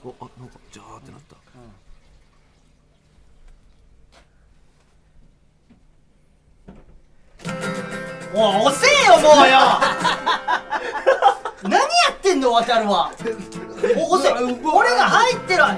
[0.03, 1.35] おあなんかジャーってなった
[8.33, 9.57] おい遅えよもうよ。
[11.63, 11.79] 何や
[12.11, 13.11] ってんの渡るは。
[13.97, 15.63] お遅え俺が入ってる。
[15.63, 15.75] おいおい。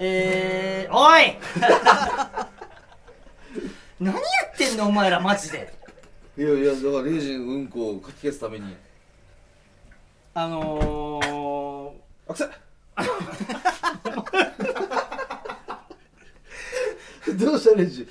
[0.03, 1.36] えー、おい
[4.01, 4.20] 何や
[4.53, 5.72] ってんのお前らマジで。
[6.38, 8.74] いやいやだからレイジンうんこをかき消すために。
[10.32, 12.46] あのー、あくせ
[17.34, 18.09] どうしたレイジ？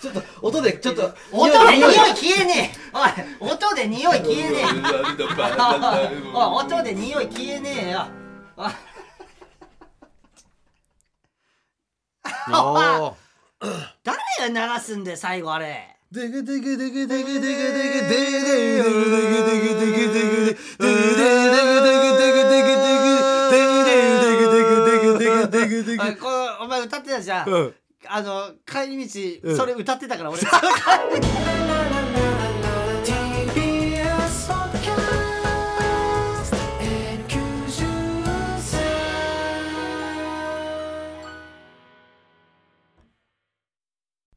[0.00, 2.78] ちょっと音でちょっと音で匂い消えねえ。
[3.40, 4.64] おい音で匂い消えねえ
[6.32, 8.06] おい音で匂い消えねえよ。
[8.56, 8.72] おい。
[12.52, 13.12] あ
[13.60, 15.96] 誰が流すんで最後あれ。
[16.12, 20.52] でげでげでげでげでげでげでげでげでげでげで
[25.68, 27.74] げでおいこのお前歌ってたじゃん、
[28.08, 29.08] あの帰り
[29.42, 30.40] 道、それ歌ってたから俺